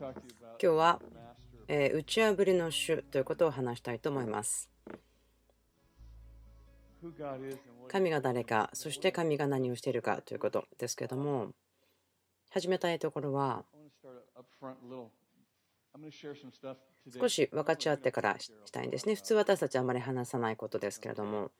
[0.00, 0.12] 今
[0.58, 1.00] 日は、
[1.68, 4.68] えー、打ち破りの主ということを話したいと思います。
[7.88, 11.52] 神が誰か、そして神が何をしているかということですけども、
[12.50, 13.64] 始めたいところは、
[17.12, 19.14] 少し分かち合ってからしたいんですね。
[19.14, 21.50] 普通私たちはあまり話さないことですけれども、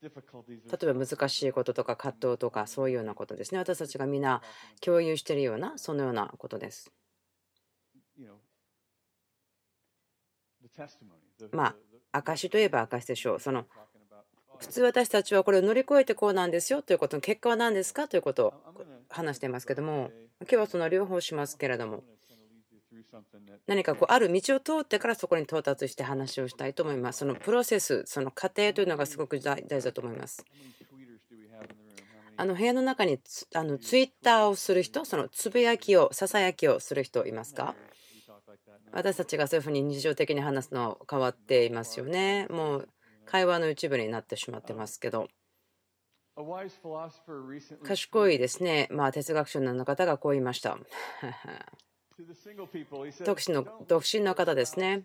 [0.00, 3.58] 例えば難しいこととか葛藤とかそういうようなことですね。
[3.58, 4.42] 私たちが皆
[4.80, 6.92] 共有しているようなそのようなことです。
[11.52, 11.74] ま
[12.12, 13.40] あ、証といえば証でしょう。
[13.40, 13.66] その
[14.58, 18.54] 普通私たちはこれを乗り越えてこうなんですよということの結果は何ですかということを
[19.08, 20.10] 話していますけども
[20.40, 22.02] 今日はその両方しますけれども
[23.66, 27.20] 何かこうある道を通ってからそこに到達して話をしたいと思います。
[27.20, 30.44] そのプロセス、その過程というのがすごく大事だと思います。
[32.36, 33.18] あの部屋の中に
[33.54, 37.74] あのツイッターをする人、そのつぶやきを、ささやきをする人いますか？
[38.92, 42.46] 私たちがそういうふうに日常的に話すの変わっていますよね。
[42.48, 42.88] もう
[43.26, 45.28] 会話の一部になってしまってますけど。
[47.82, 50.78] 賢いですね、まあ、哲学者の方がこう言いました。
[53.24, 55.04] 独身の独身の方ですね。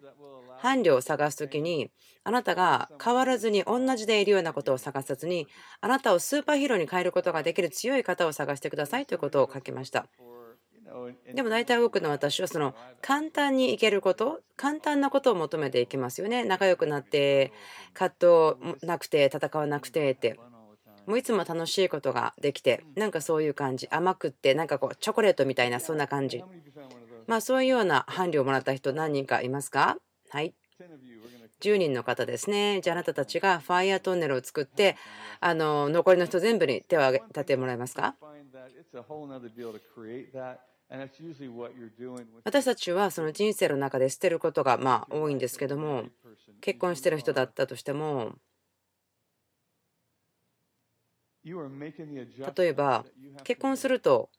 [0.62, 1.92] 伴侶を探すときに、
[2.24, 5.48] あなたが変わらずに同じでいるようなことを探さずに、
[5.82, 10.08] あなたをスーパーヒーローに変えることができる強い方を探してくださいということを書きました。
[11.34, 16.46] でも大体多くの私はその簡単にいけること、簡単なことを求めていきますよね。
[16.46, 17.52] 仲良くなって、
[17.94, 20.40] 葛藤なくて、戦わなくてって。
[21.06, 23.88] もういつも楽しいことができて、なんかそういう感じ。
[23.90, 26.44] 甘くって、なんかこう、チョコレートみたいな、そんな感じ。
[27.28, 29.98] まあ、そういうような伴侶をもらった人何人かいますか？
[30.30, 30.54] はい。
[31.62, 32.82] 10人の方ですね。
[32.82, 34.98] じゃああなたたちがファイヤートンネルを作って、
[35.40, 38.16] あの残りの人全部に手を挙げ立てもらえますか？
[42.44, 46.04] 私たちはその人生の中で捨てることがまあ多いんですけども
[46.62, 48.36] 結婚してる人だったとしても
[51.44, 53.06] 例えば
[53.44, 54.30] 結婚すると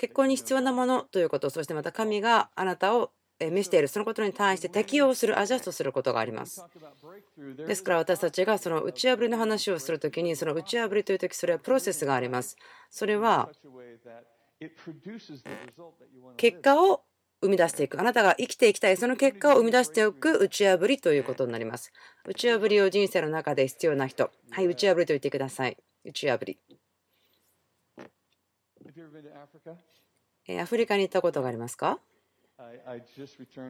[0.00, 6.64] 結婚に必要なものということそしてまた神があなたを召しているそのことに対して適応するアジャストすることがあります。
[7.66, 12.56] ですから私たちがその打ち破りの話をするときにその打ち破りというときそれはプロセスがあります。
[12.90, 13.50] それは
[16.38, 17.02] 結果を
[17.42, 18.00] 生み出していく。
[18.00, 21.92] あなたが生きていきたいその結果を生み出しておく打ち破りということになります。
[22.24, 24.30] 打ち破りを人生の中で必要な人。
[24.50, 25.76] はい打ち破りと言ってください。
[26.04, 26.58] 打ち破り
[30.60, 31.98] アフリカに行ったことがありますか？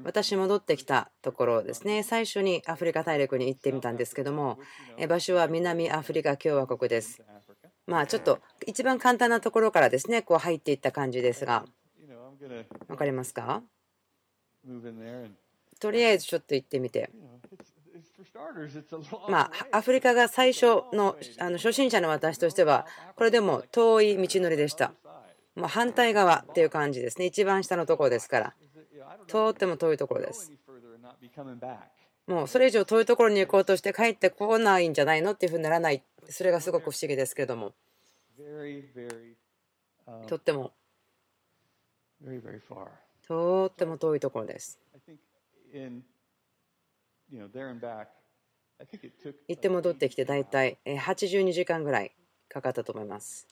[0.03, 2.03] 私戻ってきたところですね。
[2.03, 4.59] 最初にアフリカ大陸に行ってみたんですけども
[5.09, 7.23] 場所は南アフリカ共和国です。
[7.87, 11.65] まあちょっと一番簡単なところからですねこう入っていった感じですが。
[12.89, 13.63] 分かりますか？
[15.79, 17.11] とりあえずちょっと行ってみて。
[19.29, 24.93] まあ、アフリカが最初のあの初心者の私としてはこれでも遠い道のりでした。
[25.55, 27.27] ま反対側っていう感じですね。
[27.27, 28.55] 一番下のところですから。
[29.27, 30.53] とっても遠いところです。
[32.27, 36.03] もうそれ以上遠いところに行こうとして帰ってこないんじゃないのっていうふうにならない。
[36.29, 37.75] それがすごく不思議ですけれども。
[40.29, 40.73] とっても
[43.27, 44.79] とっても遠いところです。
[49.49, 52.13] 行って戻ってきて大体82時間ぐらい
[52.49, 53.47] かかったと思います。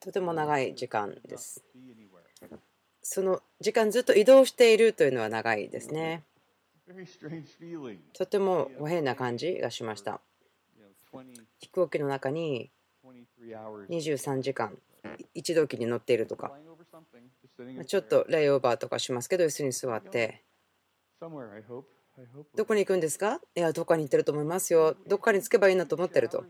[0.00, 1.64] とても長い時間です。
[3.02, 6.22] その時間ずっと移動しているというのは長いですね。
[8.12, 10.20] とても変な感じがしました。
[11.58, 12.70] 飛行機の中に
[13.88, 14.78] 23時間
[15.34, 16.52] 一度機に乗っているとか。
[17.86, 20.42] ちょっとレイオーバーとかしますけど椅子に座って。
[22.56, 23.40] どこに行くんですか？
[23.54, 24.96] いやどっかに行ってると思いますよ。
[25.06, 26.44] どっかに着けばいいなと思ってると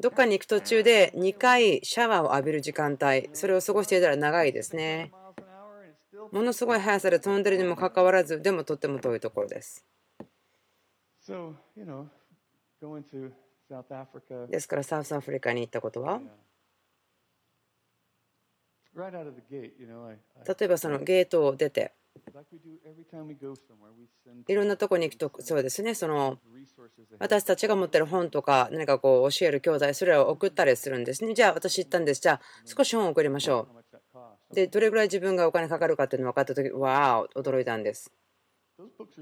[0.00, 3.28] どっかに行く途中で2回シャワーを浴びる時間帯。
[3.34, 5.12] それを過ごしていたら長いですね。
[6.32, 9.84] ものすごい速さで飛んでるにもかかわらずでもとっても遠いところです。
[14.48, 16.20] ですからサウスアフリカに行ったことは？
[18.96, 21.92] 例えばそのゲートを出て。
[24.46, 26.38] いろんなとこに行くとそうですねその
[27.18, 31.34] 私たちが持ってる本とか何かこう教える教材それを送ったりするんですね。
[31.34, 32.20] じゃあ私行ったんです。
[32.20, 33.68] じゃあ少し本を送りましょ
[34.52, 34.54] う。
[34.54, 38.12] でどれぐらい自分がお金かかるかっていうの分かった時わあ驚いたんです。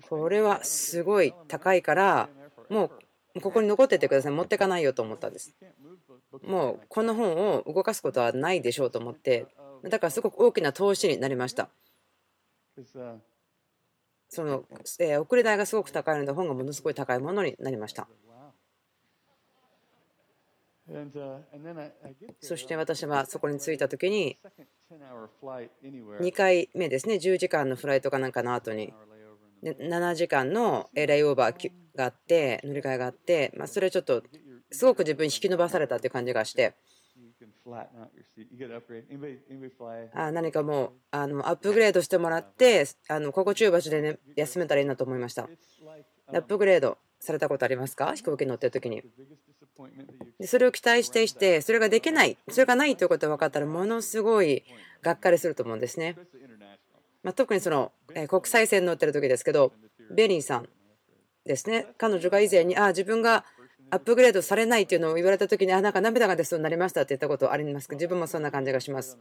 [0.08, 2.28] これはすごい高いから
[2.70, 2.90] も
[3.34, 4.32] うここに残っててください。
[4.32, 5.54] 持ってかないよと思ったんです。
[6.43, 9.46] もうこの本を動かすことはないでしょうと思って。
[9.88, 11.69] だからすごく大きな投資になりました
[14.34, 14.64] その、
[14.99, 18.08] え送り代がすごく高いので本がものすごい高いものになりました。
[22.40, 24.38] そして私はそこに着いた時に
[24.90, 27.17] 2回目ですね。
[27.17, 28.94] 10時間のフライトかなんかの後に。
[29.62, 34.23] 7時間のレイオーバーがあって乗り換えがあってまあそれちょっと
[34.73, 36.75] すごく自分引き伸ばされたっていう感じがして
[40.14, 45.49] あ何かもうあのアップグレードしてもらってあの心地よい場所でね休めたらいいなと思いました。
[46.29, 48.14] アップグレードされたことありますか？
[48.14, 49.03] 飛行機に乗ってる時に。
[50.38, 54.64] でそれを期待してしてそれができないそれがないということが分かったらものすごい
[55.03, 56.17] がっかりすると思うんですね、
[57.23, 57.93] まあ、特にその
[58.29, 59.73] 国際線に乗ってる時ですけど
[60.14, 60.69] ベリーさん
[61.44, 61.87] ですね。
[61.99, 63.44] 彼女が以前にああ自分が
[63.93, 69.19] アップグレードされないっていうのを言われた時にあなんか涙が出そうになりましたって言ったことありますけど自分もそんな感じがします。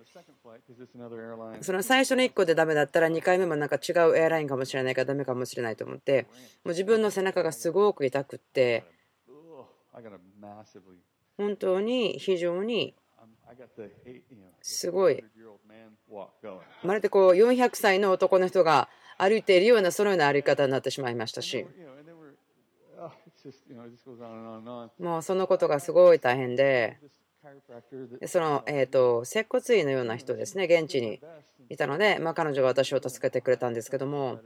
[1.62, 6.26] その最初の1個でダメだったら2回目もなんか違うエアラインかもしれないからダメかもしれないと思って
[6.64, 8.86] もう自分の背中がすごく痛くって
[11.36, 12.96] 本当に非常に
[14.62, 15.22] すごい
[16.84, 21.66] まるでこう400歳の男の人が歩いているようなそのような歩き方になってしまいましたし
[25.00, 27.00] もうそのことがすごい大変で
[28.28, 31.20] その、えー、と接骨院のような人ですね現地に
[31.70, 34.40] いたので、まあ、彼女が私を助けてくれたんですけども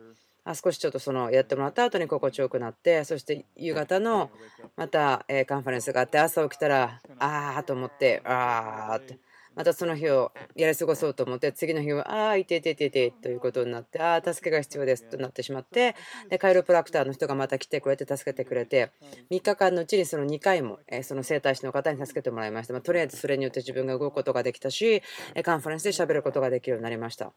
[0.46, 4.30] あ少しちょっとそのやってもらった後に心地よくなってそして夕方の
[4.78, 9.18] またえカンファレンスがあって朝起きたらああと思ってああって
[9.56, 15.96] またその日をやり過ごそうと思って次の日はああいていていていてということになってああ助けが必要ですとなってしまって
[16.30, 18.92] でカイロプラクターの人がまた来てくれて助けてくれて
[19.32, 25.02] 3日間のうちにその2回もその整体師の方に助けてもらいました、まあとりあえずそれによって自分が動くことができたし
[25.44, 27.32] カンファレンスで喋ることができるようになりました。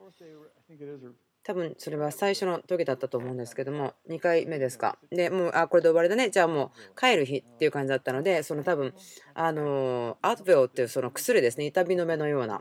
[1.49, 4.99] 多分それは最初の時だったと思うんですけども2回目ですか。
[5.11, 6.29] でもうあこれで終わりだね。
[6.29, 8.93] じゃあもう帰る日っていう感じだったのでその多分
[9.33, 11.65] あのアートベオっていうその薬ですね。
[11.65, 12.61] 痛み止めのような。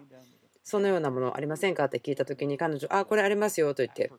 [0.64, 4.12] そのようなものありませんかって聞いた時に彼女あこれありますよと言って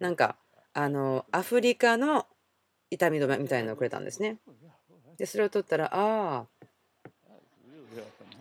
[0.00, 0.36] なんか
[0.72, 2.26] あのアフリカの
[2.90, 4.38] 痛み止めみたいなのをくれたんですね。
[5.16, 6.46] でそれを取ったらあ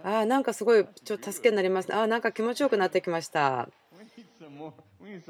[0.03, 3.69] ああなんかすごいちょっと助けになりますああなんか気持ちよくなってきました。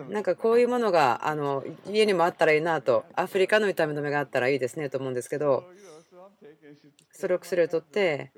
[0.09, 5.65] なんかこういうものがあの家にもあったらいいなとアフリカの痛み止めがあったらいいですねと思うんですけど
[7.11, 8.31] それを薬を取って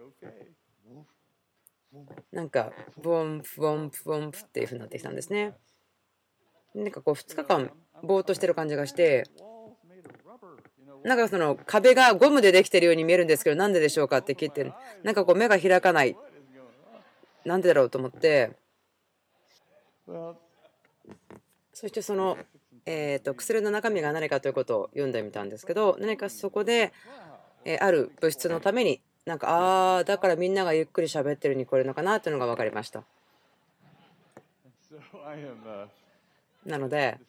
[2.32, 5.54] なんかボンプボンプボンプっていうふうになってきたんですね。
[6.74, 7.72] なんかこう2日間
[8.04, 9.24] ぼーっとしてる感じがして
[11.06, 14.74] なんかその壁がゴムでできてるように見えるんですけどなんででしょうかって聞いて
[15.04, 16.18] なんかこう目が開かない。
[17.46, 18.52] なんでだろうと思って
[21.76, 22.38] そしてその、
[22.86, 26.94] えー、と薬の中身が何かということを読んでみたんですけど何かそこで、
[27.66, 33.04] えある物質のためになんかああだからみんながゆっくり喋ってるにこれるのかなというのが分かりました。
[36.66, 37.20] なので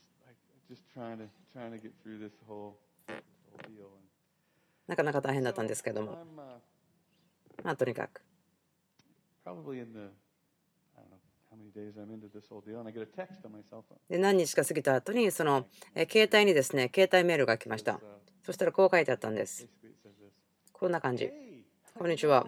[4.87, 6.25] なかなか大変だったんですけども。
[7.64, 8.23] まあとにかく。
[14.09, 15.66] で何日か過ぎた後にその
[16.11, 18.00] 携帯にですね携帯メールが来ました。
[18.45, 19.68] そしたらこう書いてあったんです。
[20.73, 21.30] こんな感じ。
[21.99, 22.47] こんにちは。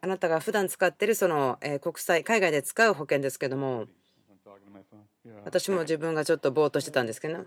[0.00, 3.86] あなたが普段使っているその国際海外で使う保険ですけども
[5.44, 7.44] 私も自分がちょっとぼーっとしてたんですけど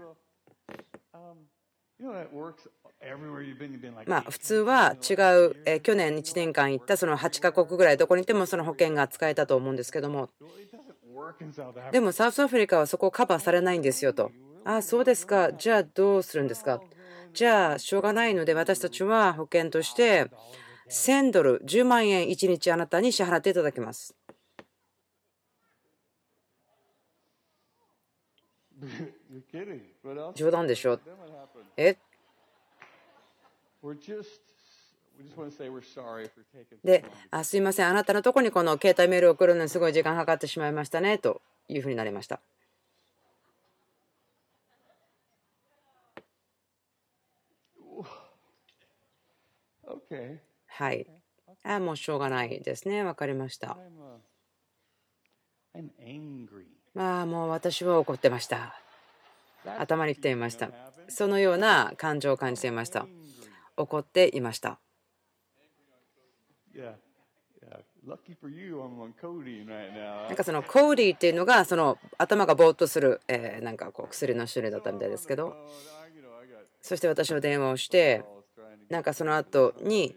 [4.06, 5.14] まあ普通は違
[5.48, 10.30] う、え去年1年間行ったその8カ国ぐらいどこにいてもその保険が使えたと思うんですけども。
[11.92, 14.32] でもサウスアフリカはそこをカバーされないんですよと。
[14.66, 15.52] ああそうですか。
[15.54, 16.82] じゃあどうするんですか。
[17.34, 20.30] じゃあしょうがないので私たちは保険として
[20.90, 24.16] 1000ドル10万円1日あなたに支払っていただきます。
[30.36, 31.00] 冗談でしょ。
[31.78, 31.98] え？
[36.84, 42.40] で、あすいません、あなたのところにこの携帯メールを送るのにすごい時間かかってしまいましたねというふうになりました。
[50.68, 51.06] はい。
[51.64, 53.04] あもうしょうがないですね。
[53.04, 53.78] わかりました。
[56.94, 58.80] まあもう私は怒ってました。
[59.80, 60.70] 頭にきていました。
[61.10, 63.08] そのような感情を感じていました。
[63.78, 64.80] 怒っていました。
[70.28, 75.56] なんかそのコーディっていうのがその頭がぼーっとする、えなんかこう薬の種類だったみたいですけど。
[76.84, 78.26] そして私は電話をして
[78.90, 80.16] なんかその後に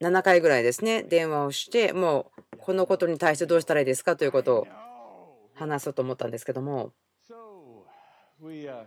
[0.00, 4.66] 7回ぐらいですね電話をしてもうこのことに対してどうしたらいいですかということを
[5.54, 6.92] 話そうと思ったんですけども。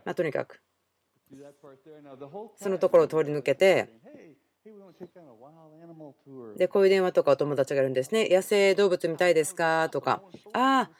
[0.04, 0.62] まあとにかく
[2.58, 3.90] そのところを通り抜けて
[6.58, 9.90] でこういう電話とかお友達がいるんですね野生動物見たいですか？
[9.90, 10.22] とか
[10.54, 10.92] ああ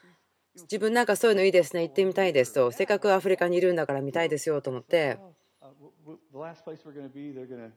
[0.62, 1.82] 自分なんかそういうのいいですね。
[1.82, 2.72] 行ってみたいですと。
[2.72, 5.18] せっかくアフリカにいるんだから見たいですよと思って。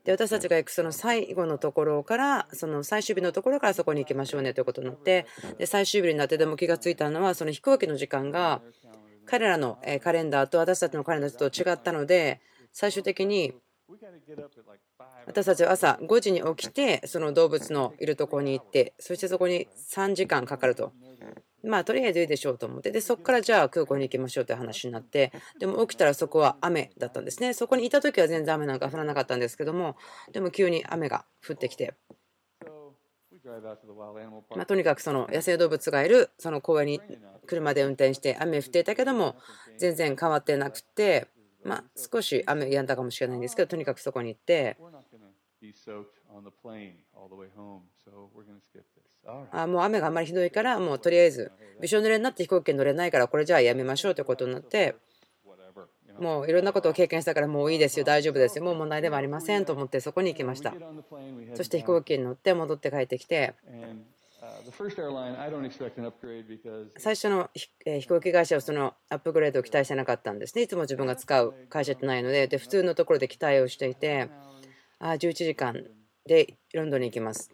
[0.05, 5.27] で私たちが行くその最後のところからその最終日のところからそこに行きましょうねということになって。
[5.59, 8.61] で最終日になってでも気がついたのはその飛行機の時間が
[9.29, 12.41] 彼らのカレンダーと私たちのカレンダーと違ったので
[12.73, 13.53] 最終的に
[15.27, 20.93] 私たちは朝5時に起きてその動物のいるところに行ってそしてそこに3時間かかると。
[21.65, 27.53] まあとりあえずいいでしょうと思ってでそこからじゃあ空港に行きましょうという話になってでも起きたらそこは雨だったんですね。
[27.53, 29.97] そこにいた時は全然雨なんか降らなかったんですけども
[30.33, 31.95] でも急に雨が降ってきて
[34.57, 37.01] まあ、とにかくその野生動物がいるその公園に
[37.47, 39.37] 車で運転して雨降っていたけども
[39.79, 41.29] 全然変わってなくて
[41.65, 44.77] まあ少し雨止んだかもしれないんですけどとにかくそこに行って
[49.51, 51.51] あもう雨があんまりひどいからもうとりあえず
[51.81, 54.97] びしょ濡れになって飛行機に乗れないからこれじゃあやめましょうということになって
[56.21, 60.75] もういろんなことを経験したからもういいですよ大丈夫ですよもう問題ではありませんと思ってそこに行きました。
[61.55, 63.55] そして飛行機に乗って戻って帰ってきて
[66.97, 70.63] 最初の飛行機会社はそのアップグレードを期待してなかったんですね。
[70.63, 74.29] いつも自分が使う会社じゃないのでで普通のところで期待をしていて
[74.99, 75.85] あ11時間
[76.27, 77.51] でロンドンに行きます。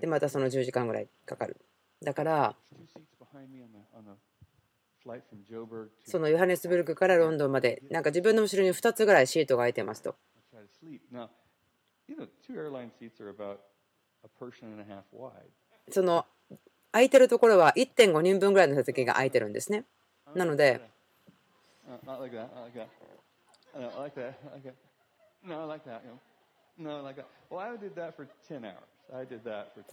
[0.00, 1.56] でまたその10時間ぐらいかかる。
[2.02, 2.56] だから
[6.04, 10.16] そのヨハネスブルクからロンドンまでなんか自分の後ろに2つぐらいシートが空いてますと
[15.90, 16.26] その
[16.92, 19.84] 空いてるところは1.5人分ぐらいの座席が空いてるんですね。
[20.34, 20.80] なので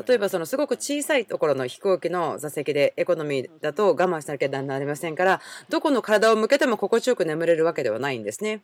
[0.07, 8.61] 例えばそのすごく小さいところの飛行機の座席でエコノミーだと我慢しなきゃなりませんからどこの体を向けても心地よく眠れるわけではないんですね。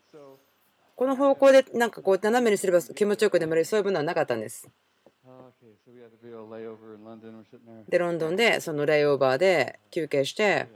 [0.96, 4.68] この方向でなんかこう斜めにすれば気持ちよく眠れるそういうものはなかったんです。
[7.88, 10.68] でロンドンでそのレイオーバーで休憩して。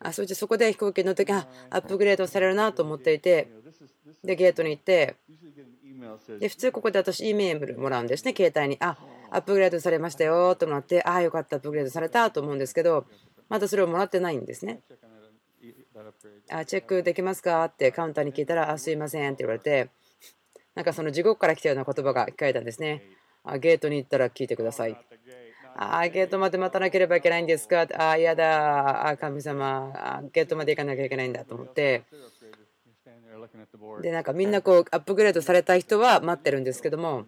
[0.00, 3.48] あそしてそこで飛行機の時あアップグレードされるなと思っていて
[4.24, 5.16] でゲートに行って
[6.38, 8.34] で普通ここで私 E メールもらうんですね。
[8.36, 8.76] 携帯に。
[8.80, 8.96] あ
[9.30, 13.06] アップグレードされましたよとなってああよかったアップグレードされたと思うんですけど
[13.48, 14.80] まだそれをもらってないんですね。
[16.50, 19.90] あチェックできますかってカウンターに聞いたらあすいませんって言われて
[20.74, 23.02] なんかその地獄から来たような言葉が聞かれたんですね。
[23.44, 24.96] あゲートに行ったら聞いてください。
[25.76, 29.08] ああ、ゲートまで待たなければいけないんですかああ、嫌だ。
[29.08, 29.92] あ神様。
[29.94, 32.04] あ、ゲートまで行かなきゃいけないんだと思って。
[34.02, 37.26] で、なんかみんなこうアップグレードされた人は待ってるんですけども。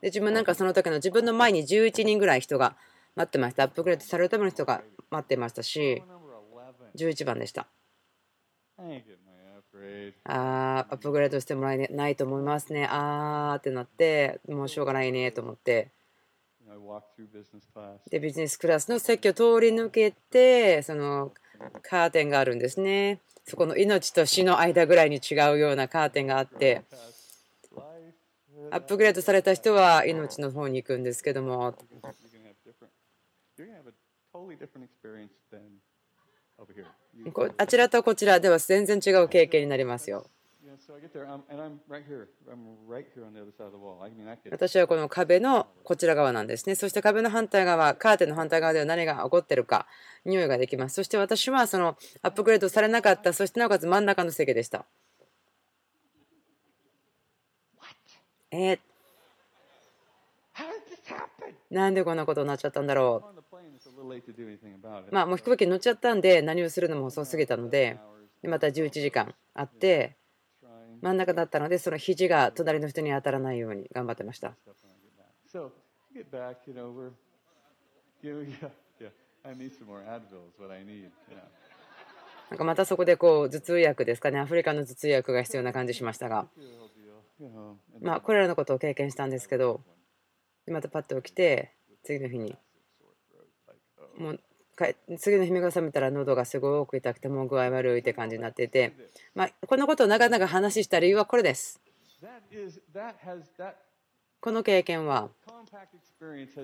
[0.00, 2.76] で自分なんかその時の自分の前に11人ぐらい人が
[3.16, 3.64] 待ってました。
[3.64, 6.02] アップグレードされるための人が待ってましたし、
[6.96, 7.66] 11番でした。
[10.24, 12.86] あーアップグレードしてもらえないと思いますね。
[12.90, 15.90] あーってなって、もうしょうがないねと思って。
[18.10, 21.32] で、ビジネスクラスの席を通り抜けて、その
[21.82, 23.20] カーテンがあるんですね。
[23.46, 26.82] そこの命と死の間ぐらいに違うようなカーテンがあって、
[28.70, 31.74] アップグレードされた人は命の方に行くんですけども。
[37.56, 40.30] あちらとこちらでは全然違う経験になりますよ。
[44.50, 46.74] 私はこの壁のこちら側なんですね。
[46.74, 49.86] そして壁の反対側、カーテンの反対側では何が起こっているか、
[50.24, 50.94] 匂いができます。
[50.94, 54.84] そして私はそのアップグレードされなかった、そしてなおかつ真ん中の席でした。
[58.52, 58.78] えー、
[61.70, 63.40] なんでこんなことになっちゃったんだろう。
[65.12, 67.98] まあもう飛行機に乗っちゃったんで何をするのも遅すぎたので
[68.42, 70.16] でまた11時間あって
[71.00, 74.54] 真ん中だったのでその肘が隣の人に当たらないように頑張ってました。
[82.50, 86.48] なんかまたそこでこう頭痛薬ですかね、アフリカの頭痛薬が必要な感じしましたが、
[88.00, 89.80] まあ、これらのことを経験したんですけど、
[90.66, 92.56] またパッと起きて、次の日に、
[94.18, 94.40] もう
[95.18, 98.94] 次の日目が覚めたら喉がすごく痛くてもう具合悪いって感じになっていて、
[99.34, 101.80] まあ、このことを長々話した理由はこれです。
[104.40, 105.28] この経験は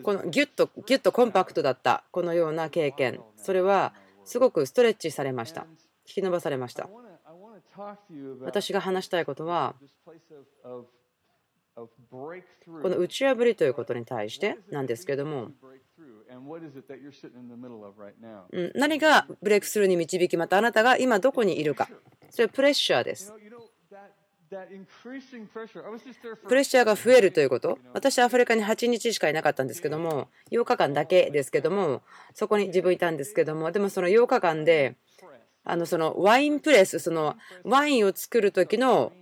[0.03, 3.21] このギュッとギュッとコンパクトだったこのような経験。
[3.37, 3.93] それは
[4.25, 5.67] すごくストレッチされました。
[6.09, 6.89] 引き伸ばされました。
[8.41, 9.75] 私が話したいことは
[11.75, 15.51] この打ち破りということに対してなんですけども
[18.75, 21.89] 何がブレイクスルーに導きまたあなたが今どこにいるか。
[22.31, 23.33] それはプレッシャーです。
[26.49, 32.03] プレッシャーが増えるということ、私、アフリカに8日しかいなかったんですけども、8日間だけですけども、
[32.33, 34.97] そこに自分いたんですけども、でもその8日間で、
[35.65, 39.13] あのそのワインプレス、そのワインを作る時の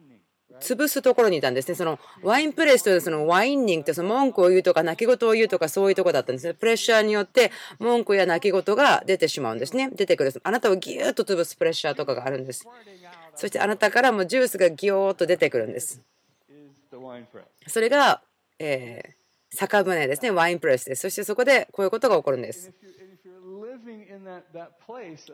[0.60, 1.74] 潰すところにいたんですね。
[1.74, 6.54] そのワインプレスというそのワインニングってその文句を言うとか泣き言を言うとかそういうとこだったんですね。
[6.54, 9.90] プレッシャーによって文句や泣き言が出てしまうんですね。
[9.90, 10.32] 出てくる。
[10.42, 12.66] あなたをギューッと潰すプレッシャーとかがあるんです。
[13.34, 16.00] そしてあなたからもジュースがギョーッと出てくるんです。
[17.66, 18.22] それが、
[18.58, 21.02] えー、酒舟ですね、ワインプレスです。
[21.02, 22.70] そしてそこでこういうことが起こるんです。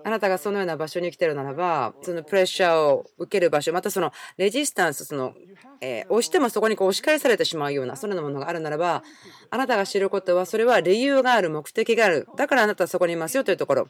[0.04, 5.34] あなたがそのような場所に来てるならば、そのプレッシャーを受ける場所、またそのレジスタンス、その、
[5.80, 9.02] えー、押してもそこにこう押し返されてしまうような、そのようなものがあるならば、
[9.50, 12.26] あなたが知ることは、それは理由がある、目的がある。
[12.36, 13.88] だからあなたはそこにいますよというところ。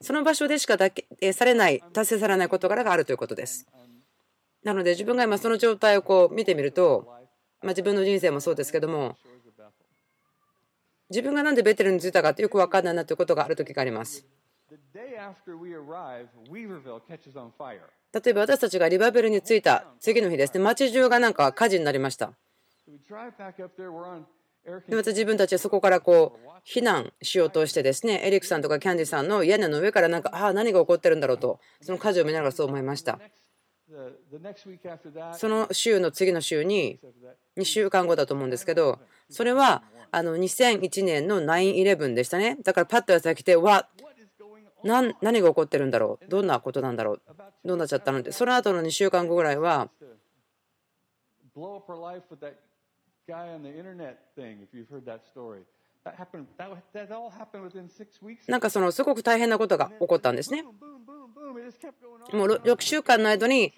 [0.00, 3.66] その場所でしかだけされない、達成されない事柄があるということです。
[4.62, 7.06] なので自分が今その状態をこう見てみると、
[7.62, 9.16] まあ、自分の人生もそうですけども、
[11.10, 14.26] 自分が何でベテルに着いたかってよく分かんないなということがある時があります。
[18.12, 22.32] 例えば私たちがリバベルに着いた次の日ですね、街中がなんか火事になりました。
[24.88, 33.20] でまた自分たちはそこからこう避難しようとしてですねエリックさんとかキャンディさんの屋根の上からなんかああ何が起こってるんだろうとその火事を見ながらそう思いました
[35.34, 36.98] その週の次の週に
[37.56, 38.98] 2週間後だと思うんですけど
[39.30, 42.56] それはあの2001年の9-11でしたね。
[42.62, 43.88] だからパッとやつが来てわ
[44.84, 46.28] 何何が起こってるんだろう？
[46.28, 47.22] どんなことなんだろう？
[47.64, 48.20] どうなっちゃったの？
[48.20, 49.88] ってその後の2週間後ぐらいは
[58.48, 60.62] なんかそのすごく大変なことが起こったんですね。
[60.62, 63.72] もう6週間の間に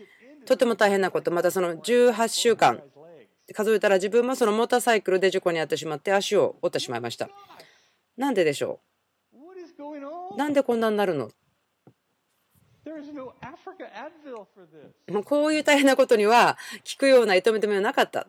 [0.44, 2.82] とても大変なこと、またその18週間
[3.54, 7.28] 数えたら自分もそのモーターサイクルで事故に遭ってしまって足を折ってしまいました。
[8.16, 8.80] なんででしょ
[9.32, 10.36] う？
[10.36, 11.30] なんでこんなになるの？
[15.10, 18.26] もうこういう大変なことには聞くような糸目止めはなかった。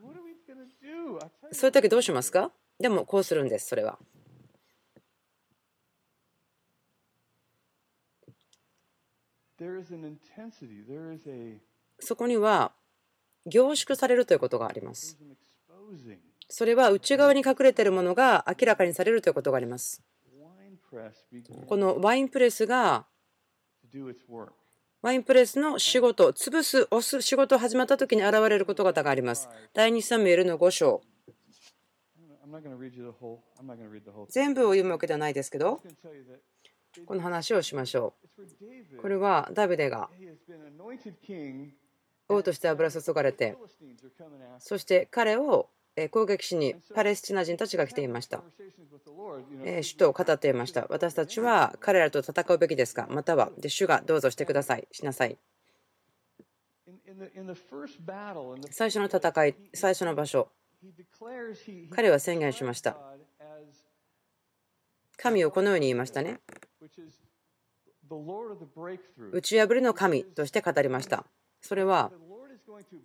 [1.52, 2.52] そういう時どうしますか？
[2.80, 3.98] でもこうするんです、それは。
[12.00, 12.72] そこには
[13.50, 15.18] 凝縮されるということがあります。
[16.48, 20.02] それは内側に隠れているものが明らかにされるということがあります。
[21.68, 23.06] このワインプレスが
[25.02, 29.48] ワインプレスの仕事、潰す、押す仕事始まった時に現れることがあります。
[29.74, 31.02] 第2サムエルの5章。
[34.30, 35.82] 全部を読むわけではないですけど、
[37.06, 38.98] この話をしましょう。
[38.98, 40.10] これはダビデが
[42.30, 43.58] 王として油注がれて、
[44.60, 45.68] そして彼を
[46.12, 48.42] 攻撃しにパレスチナ人たちが来ていました。
[49.82, 50.86] 主と語っていました。
[50.90, 53.08] 私たちは彼らと戦うべきですか？
[53.10, 55.38] または、主がどうぞしてください、しなさい。
[58.72, 60.48] 最初の戦い、最初の場所、
[61.90, 62.96] 彼は宣言しました。
[65.18, 66.40] 神をこのように言いましたね。
[69.32, 71.26] 打ち破りの神として語りました。
[71.62, 72.12] それは、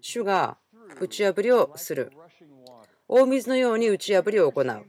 [0.01, 0.57] 主が
[1.01, 2.13] 打ち破りをする。
[3.09, 4.87] 大水のように打ち破りを行う。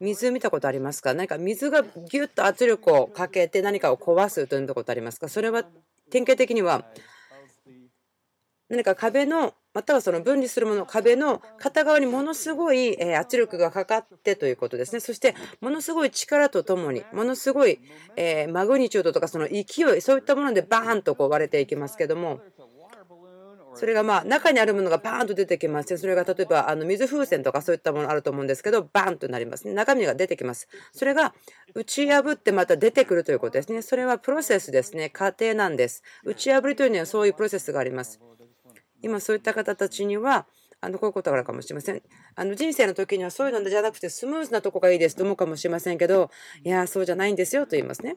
[0.00, 1.14] 水見たことありますか？
[1.14, 5.28] 何か水がギュッと圧力をかけて何かを壊すということありますか？
[5.28, 5.64] それは
[6.10, 6.84] 典型的には
[8.68, 17.80] 何か壁のまたはその分離するもの壁の片側にものすごい圧力がかかってということですねそしてものすごい力とともにものすごい
[18.50, 19.62] マグニチュードとかその勢
[19.96, 22.40] いそういったものでバーンとこう割れていきますけども
[23.74, 25.96] それがまあ中にあるものがバーンと出てきます。
[25.98, 30.68] それが例えばあの水風船とかそういったものあると思うんですけどバーンとなります中身が出てきます。
[30.92, 31.34] それが
[31.74, 33.82] 打ち破ってまた出てくるということですね。
[33.82, 35.10] それはプロセスですね。
[35.10, 36.02] 過程なんです。
[36.24, 38.20] 打ち破りというにはそういうプロセスがあります。
[39.02, 40.46] 今そういった方たちには
[40.80, 42.02] あのこういうことがあるかもしれません。
[42.34, 46.30] あの人生の時にはそういうのじゃなくてスムーズなとこがいいですと思うかもしれませんけど、
[46.62, 48.16] いや、そうじゃないんですよと言いますね。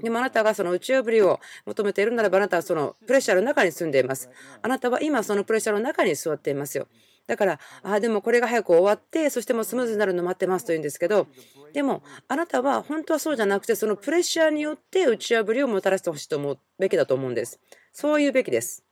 [0.00, 4.30] でもあなたがその打ち破りを求めているならばあなたはそのプレッシャーの中に住んでいます。
[4.62, 6.86] あなたは今そのプレッシャーの中に座っていますよ。
[7.26, 11.26] だから、あでもこれが早く終わって、そしてもうスムーズになるの待ってますと言うんですけど、
[11.72, 17.58] でもあなたは本当はそうじゃなくて、そのプレッシャーによって打ち破りをもたらしてほしいと思うべきだと思うんです。
[17.92, 18.84] そういうべきです。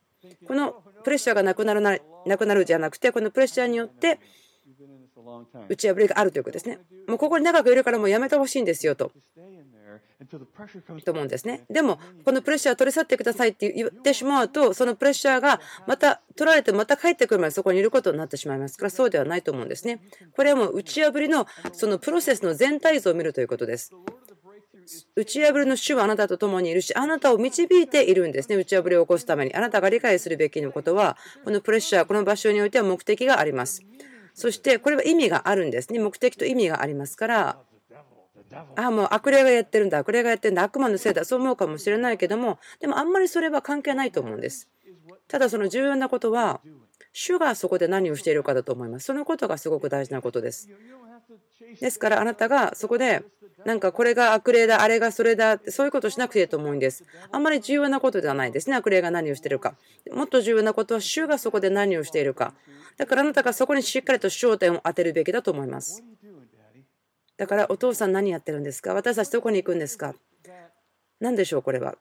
[0.47, 4.19] このプレッシャーがなくなるななくなるじゃなくて、このプレッシャーによって
[5.69, 6.79] 打ち破りがあるということですね。
[7.07, 9.11] もうここに長くいるからもうやめてほしいんですよと。
[11.03, 11.65] と思うんですね。
[11.69, 20.01] でも、このプレッシャー取り去ってくださいって言ってしまうと、そのプレッシャーがまた取られて、また帰ってくるまでそこにいることになってしまいますから、そうではないと思うんですね。
[20.35, 23.93] これはもう打ち破りのそのプロセスの全体像を見るということです。
[25.15, 28.55] 打ち破りの主はあなたと共にいるし、あなたを導いているんですね。
[28.55, 29.53] 打ち破りを起こすために。
[29.53, 33.81] あなたが理解するべきのことは、このプレッシャー、この場所においては目的があります。
[34.33, 35.99] そして、これは意味があるんですね。
[35.99, 37.57] 目的と意味がありますから、
[38.55, 44.69] ああ、もう悪霊がやってるんだ、悪霊がやってるんだ、悪魔のせいだ、そう思うかもしれないけども、でもあんまりそれは関係ないと思うんです。
[45.27, 46.61] ただその重要なことは、
[47.13, 49.05] 主がそこで何をしているかだと思います。
[49.05, 50.69] そのことがすごく大事なことです。
[51.79, 53.23] ですからあなたがそこで
[53.65, 57.03] なんかこれが悪霊だ、あれがそれだってそういうことしなくていいと思うんです。
[57.31, 59.75] あんまり重要なことではないですね、悪霊が何をしているか。
[60.11, 62.53] もっと重要なことは主がそこで何をしているか。
[62.97, 66.03] だからあなたがそこにしっかりと焦点を当てるべきだと思います。
[67.37, 68.93] だからお父さん何やってるんですか？
[68.93, 70.13] 私たちどこに行くんですか？
[71.19, 71.95] 何でしょうこれは？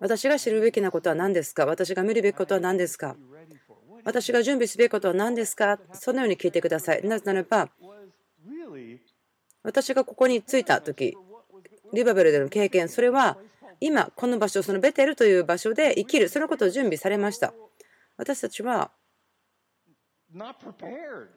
[0.00, 1.64] 私が知るべきなことは何ですか？
[1.66, 3.16] 私が見るべきことは何ですか？
[4.04, 5.78] 私が準備すべきことは何ですか？
[5.92, 7.02] そのように聞いてください。
[7.06, 7.70] なぜならば、
[9.62, 11.16] 私がここに着いた時
[11.92, 13.38] リバベルでの経験、それは
[13.80, 17.54] 今この場所、そのベテルという場所で生きる、そのことを準備されました。
[18.16, 18.90] 私たちは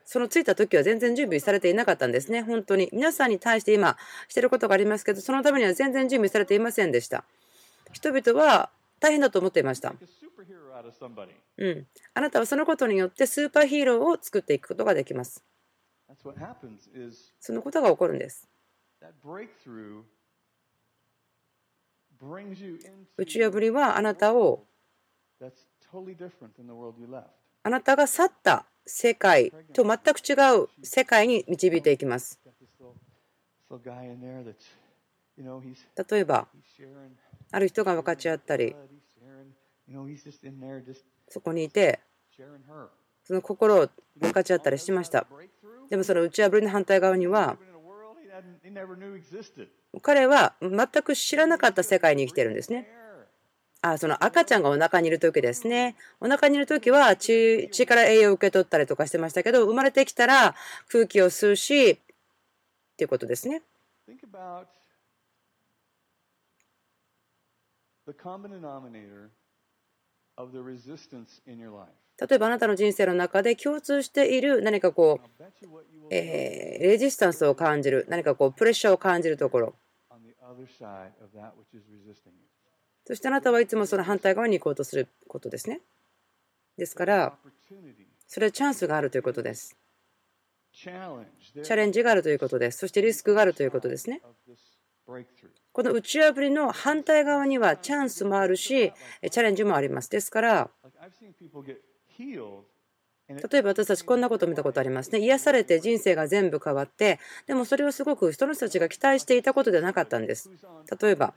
[0.06, 2.44] その着いた時は全然準備されていなかったんですね。
[2.44, 2.90] 本当に。
[2.92, 7.24] 皆さんに対して今してることがありますけど、そのためには全然準備されていませんでした。
[7.92, 9.94] 人々は大変だと思っていました。
[11.58, 11.88] うん。
[12.14, 15.44] あなたはそのことによってスーパーヒーローを作っていくことができます。
[17.40, 18.48] そのことが起こるんです。
[23.18, 24.66] 打ち破りはあなたを
[27.64, 32.40] あなたが去った世界と全く違う世界に導いていきます。
[36.10, 36.48] 例えば、
[37.52, 38.76] ある人が分かち合ったり、
[41.30, 42.00] そこにいて、
[43.24, 45.26] その心を分かち合ったりしました。
[45.90, 47.58] でもその打ち破りの反対側には、
[50.02, 53.03] 彼は全く知らなかった世界に生きてるんですね。
[53.86, 55.98] あその赤ちゃんがお腹にいる時ですね。
[56.22, 60.56] お腹にいる時は血血から栄養を受け取ったりとかしてましたけど、生まれてきたら
[60.88, 61.98] 空気を吸うし、っ
[62.96, 63.62] ていうことですね。
[72.22, 75.28] 例えばあなたの人生の中で共通している何かこう、
[76.10, 79.76] えー、レジスタンスを感じる、何かこうプレッシャーを感じるところ。
[83.06, 85.82] そしてあなたはいつもその反対側に行こうとすることですね。
[86.78, 87.38] ですから、
[88.28, 89.76] それはチャンスがあるということです。
[90.72, 92.80] チャレンジがあるということです。
[92.80, 94.22] そしてリスクがあるということですね。
[95.72, 98.94] この打ち破りの反対側にはチャンスもあるし、
[99.30, 100.10] チャレンジもあります。
[100.10, 100.70] ですから、
[103.28, 105.20] 例えば私たちこんなことを見たことありますね。
[105.20, 110.50] 癒されて人生が全部変わって、でもそれはすごく人の人たちが期待していたことではなかったんです。
[111.02, 111.34] 例えば、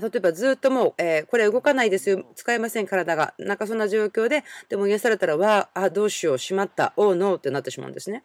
[0.00, 3.34] 例えばずっともう、えー、これ動かないですよ、使えません、体が。
[3.38, 8.24] なんかそんな状況で、でも癒されたら、わあ、どうしよう、しまった、 Oh, no ってなってしまうんですね。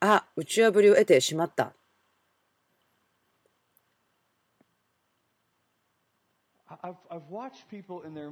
[0.00, 1.74] あ、打ち破りを得てしまった。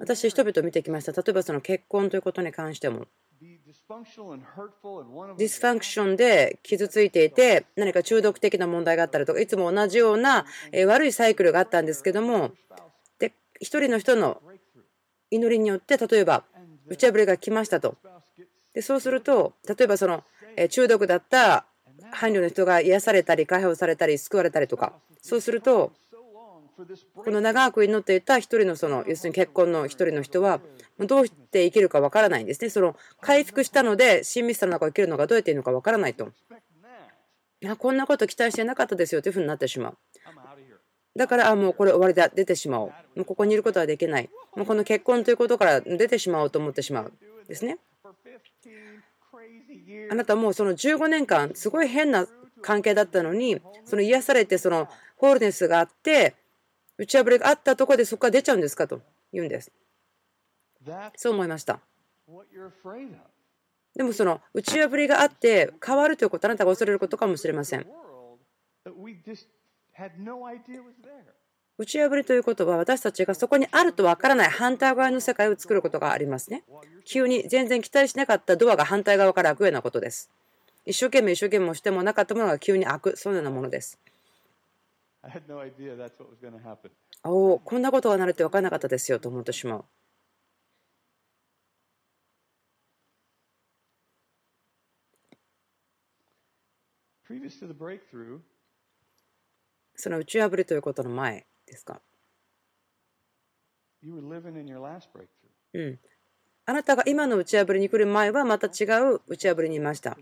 [0.00, 1.12] 私、人々を見てきました。
[1.12, 3.06] 例えばその結婚ということに関しても。
[5.38, 10.44] dysfunction で傷ついていて何か中毒的な問題があったりとかいつも同じような
[10.86, 12.52] 悪いサイクルがあったんですけども
[13.18, 14.42] で一人の人の
[15.30, 16.44] 祈りによって例えば
[16.86, 17.96] 打ち破りが来ましたと。
[18.74, 20.22] でそうすると例えばその
[20.68, 21.64] 中毒だった
[22.12, 24.92] 伴侶の人が癒されたり解放されたり救われたりとか。
[25.22, 25.92] そうすると
[27.14, 30.60] この長く祈っていた一人のその要するに結婚の一人の人は
[30.98, 32.70] どうして生きるかわからないんですね。
[32.70, 36.32] その回復したので親密さの中を生きるのがどうやっていいのかわからないと。
[37.62, 39.98] いやこんなこと期待してなかったですよというふうになってしまう。
[41.16, 42.88] だからあもうこれ終わりだ出てしまおう。
[43.16, 44.30] もうここにいることはできない。
[44.56, 47.12] もうこの結婚ということから出てしまおうと思ってしまう
[47.48, 47.78] ですね。
[50.10, 52.26] あなたもうその15年間すごい変な
[52.62, 56.34] 関係だったのにその癒されてそのホールネスがあって
[57.00, 59.00] 打ち破りがあったところでそこから出ちゃうんですかと
[59.32, 59.72] 言うんです。
[61.16, 61.80] そう思いました。
[63.96, 67.86] でもその打ち破りがあって変わるということあなたが恐れることかもしれません。
[71.78, 76.64] 打ち破りということは私たちがそこにあるとわからない反対側の世界を作ることがありますね。
[77.06, 80.28] 急に全然期待しなかったドアが反対側から開くようなことです。
[80.84, 83.98] 一生懸命一生懸命してもなかったものが急に開く、そのようなものです。
[87.24, 89.84] おお、こんなことがなるって分からなかったですよと思ってしまう。
[99.94, 102.00] その打ち破りということの前ですか？
[105.74, 106.00] うん。
[106.66, 110.16] あなたが今の打ち破りに来る前はまた違う打ち破りにいました。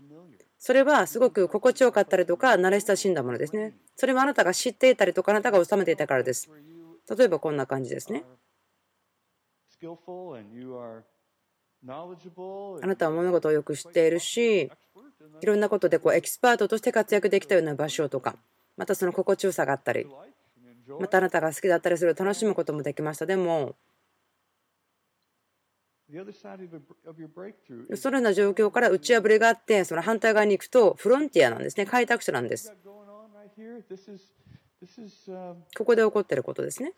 [0.59, 3.73] それはすごく心地よかったりとか慣れ親しんだものですね。
[3.95, 6.49] それはあなたが知っていたりとかあなたが収めていたからです。
[7.17, 8.23] 例えばこんな感じですね。
[12.83, 14.69] あなたは物事をよく知っているし、
[15.41, 18.35] いろんなことでこうエキスパートとして活躍できたような場所とか、
[18.75, 20.07] またその心地よさがあったり、
[20.99, 23.25] またあなたが好きだったりする楽しむこともできました。
[23.25, 23.75] でも、
[27.95, 32.73] そのような状況から打ち破りがあって、その反対側に行くとフロンティアなんですね、開拓者なんです。
[35.77, 36.93] ここで起こっていることですね。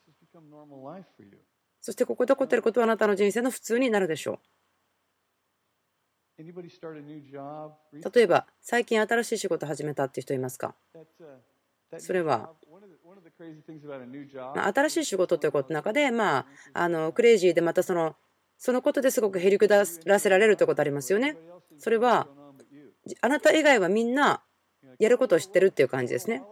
[1.81, 4.39] そしてここで起こっていることはあなたの人生の普通になるでしょ
[6.37, 6.43] う。
[8.13, 10.73] 例えば、最近新しい仕事始めたっていう人いますか？
[11.97, 12.53] それは、
[14.73, 18.15] 新しい仕事ということの中で、まあ、あのクレイジーでまたその
[18.63, 21.35] そのことですごくへりくだらせられるということありますよね。
[21.79, 22.27] それは
[23.19, 24.43] あなた以外はみんな
[24.99, 26.43] やることを知ってるっていう感じですね。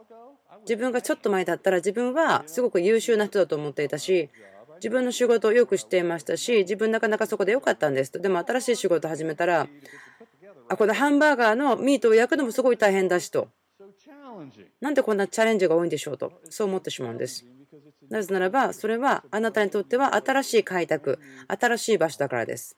[0.61, 4.31] 自分がちょっと前だったら自分はすごく優秀な人だと思っていたし
[4.77, 9.67] 自分の仕事をよく知っていましたし自分なかなかそこで良かったんですとでも新しい仕事を始めたら
[10.67, 13.47] あこのハンバーガーのミートを焼くのもすごい大変だしと
[14.81, 17.45] なんでこんなチャレンジが多いんでしょうとそう思ってしまうんです。
[18.09, 22.75] なぜならば、それはあなたにとっては新しい開拓、新しい場所だからです。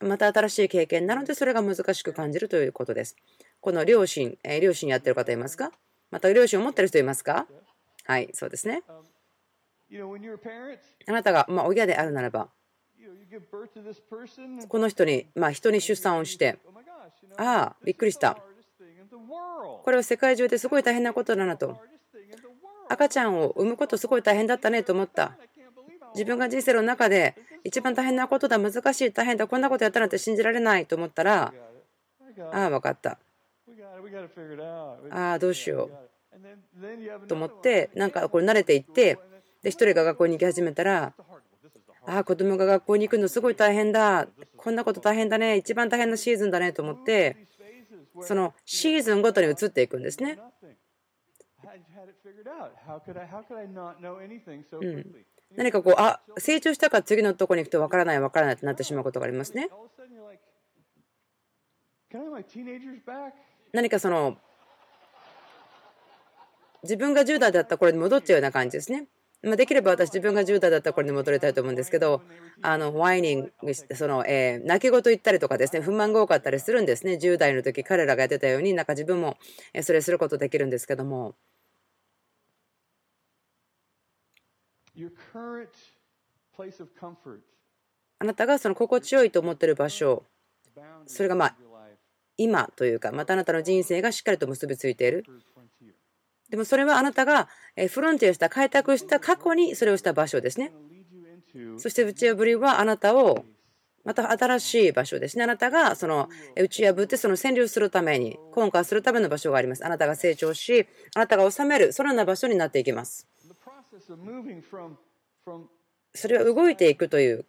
[0.00, 3.16] また新しい経験なので、それが難しく感じるということです。
[3.60, 5.72] この両親、え両親やってる方いますか？
[6.10, 7.46] また両親を持ってる人いますか？
[8.04, 8.82] はい、そうですね。
[11.06, 12.48] あなたがま親であるならば、
[14.68, 16.58] この人に、ま、人に出産をして、
[17.36, 18.36] ああ、びっくりした。
[19.84, 21.80] これは世界中ですごい大変なことだなと。
[22.88, 25.36] 赤ちゃんを産むことすごい大変だったねと思った。
[26.14, 31.52] 自分が人生の中で一番大変なことだ、難しい、大変だ、こんなことやったなんて信じられないと思ったら、
[32.52, 33.18] ああ、分かった。
[35.10, 35.90] ああ、どうしよ
[37.22, 37.26] う。
[37.26, 39.18] と思って、なんかこれ慣れていって、
[39.62, 41.12] で、1人が学校に行き始めたら、
[42.06, 44.28] ああ、子供が学校に行くのすごい大変だ。
[44.56, 45.56] こんなこと大変だね。
[45.56, 47.36] 一番大変なシーズンだねと思って、
[48.22, 50.38] そのシーズンごとに移っていくんですね。
[55.56, 59.68] 何かこう、あ成長したか次のとこに行くと分からない分からないってなってしまうことがありますね。
[63.72, 64.38] 何かその
[66.82, 69.08] 自分が10代だった頃に戻っちゃうような感じですね。
[69.42, 72.22] まできれば私自分が10代だったらこれに戻りたいと思うんですけど
[72.60, 77.14] あのワイニングその、えー、泣き言言ったりとかですね不満が多かったりするんですね。
[77.14, 79.36] 10代の時彼らがやってたようになんか自分も
[79.82, 81.36] それすることできるんですけども。
[88.18, 90.24] あなたがその心地よいと思っている場所
[91.06, 91.56] それがまあ
[92.36, 95.24] 今というかまたあなたの人生がしっかりと結びついている
[96.50, 97.48] でもそれはあなたが
[97.90, 100.72] フロンティアした開拓した過去にそれをした場所ですね。
[101.78, 103.44] そして打ち破りはあなたを
[104.04, 105.44] また新しい場所ですね。
[105.44, 109.84] あなたがその打ち破ってその占領するために、根幹するための場所があります。
[109.84, 113.26] あなたが成長し、あなたが治める、そのような場所になっていきます。
[116.14, 117.44] それは動いていくという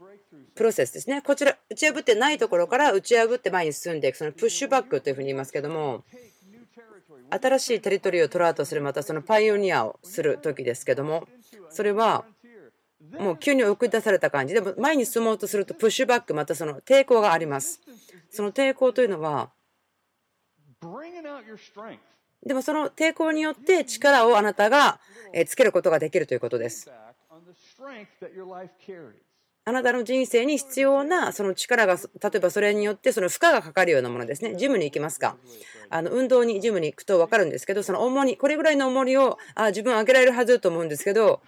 [0.56, 1.22] プロセスですね。
[1.22, 6.04] こちら、打ち破ってないところから打ち破って前に進んでいく、そのプッシュバックというふうに言いますけども、
[7.30, 11.28] 新しいテリトリーを取ろうとするまたそのパイオニアをする時ですけども
[11.70, 12.26] それは
[13.18, 14.54] もう急に送り出された感じ。
[14.54, 17.80] でも前に進もうとするとプッシュバックまたその抵抗があります。
[18.30, 19.50] その抵抗というのは
[22.46, 25.00] でもその抵抗によって力をあなたが
[25.48, 26.90] つけることができるということです。
[29.70, 32.02] あなたの人生に必要なその力が、例
[32.38, 34.56] えばそれによってその負荷がかかるようなものですね。
[34.56, 35.38] ジムに行きますか。
[35.92, 41.44] あの運動に、ジムに行くと分かるんですけど、その重り、これぐらいの重りをあ自分は上げられるはずと思うんですけど、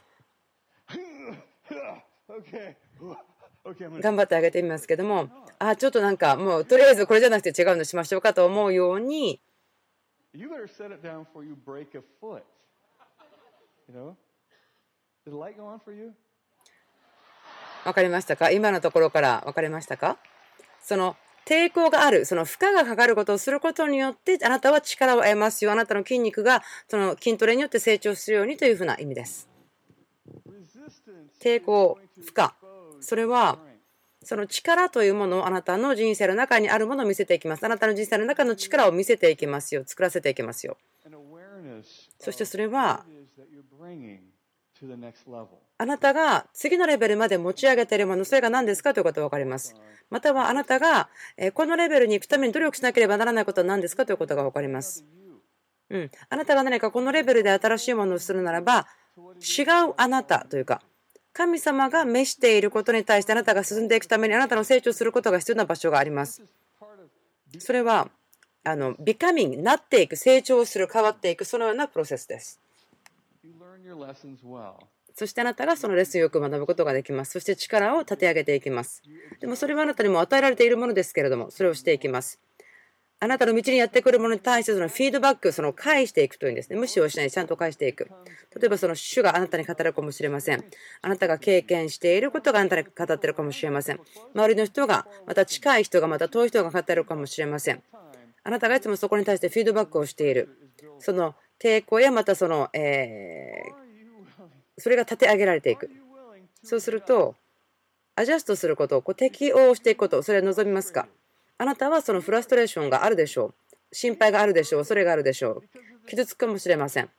[3.99, 9.41] 頑張ってあげてみますけども、あちょっとなんかもうとりあえずこれじゃなくて違うのしましょうかと思うように、
[17.83, 18.51] 分かりましたか？
[18.51, 20.17] 今のところから分かりましたか？
[20.83, 21.15] その
[21.45, 25.71] 抵抗がある、その負荷がかかることをすることによって、あなたは力を得ますよ。
[25.71, 29.49] あなたの筋肉がその筋トレによって成長するようにというふうな意味です。
[31.39, 32.49] 抵抗、負荷、
[32.99, 33.57] それは
[34.23, 37.65] その力というものをあなたの人生の中にあるものを見せていきます。
[37.65, 39.81] あなたの人生の中の力を見せていきますよ。
[39.83, 40.77] 作らせていきますよ。
[42.19, 43.03] そしてそれは
[45.77, 49.75] あなたが次のレベルまで持ち上げているもの、それが何ですかということが分かります。
[50.09, 51.09] またはあなたが
[51.53, 55.05] このレベルに行くために努力しなければならないことは何ですかということが分かります。
[55.89, 60.81] うん、あなたが何かこのレベルで新しいものをするならば、違うあなたというか、
[61.33, 66.41] 神様が召していることに対してあなたが進んでいくためにあなたの成長することが必要な場所があります。
[67.59, 68.09] それは、
[68.63, 72.60] あの、ビカミン、なっていく、成長する、変わっていく、そのようなプロセスです。
[75.13, 77.31] そしてあなたがそのレッスンをよく学ぶことができます。
[77.31, 79.01] そして力を立て上げていきます。
[79.39, 82.39] でもそれはあなたにも与えられているものですけれども、それをしていきます。
[83.23, 86.75] あなたの道にやってくるものに対してそのフィードバック、その返していくというんですね。
[86.75, 88.09] 無視をしないでちゃんと返していく。
[88.59, 90.65] 例えばその主があなたに語るかもしれません。
[91.01, 93.99] あなたが経験していることがあなたに語ってるかもしれません。
[94.33, 97.83] 周りの人が、また近い人が、また遠い人が語るかもしれません。
[98.43, 100.49] あなたがいつもそこに対してフィードバックをしている。
[100.97, 105.89] その抵抗やまたその、えー、それが立て上げられていく。
[106.63, 107.35] そうすると、
[108.15, 111.07] アジャストすることをこう適応していくこと、それは望みますか？
[111.57, 113.53] あなたはそのフラストレーションがあるでしょ
[113.91, 113.95] う。
[113.95, 114.81] 心配があるでしょう。
[114.81, 115.63] 恐れがあるでしょ
[116.05, 116.07] う。
[116.07, 117.09] 傷つくかもしれません。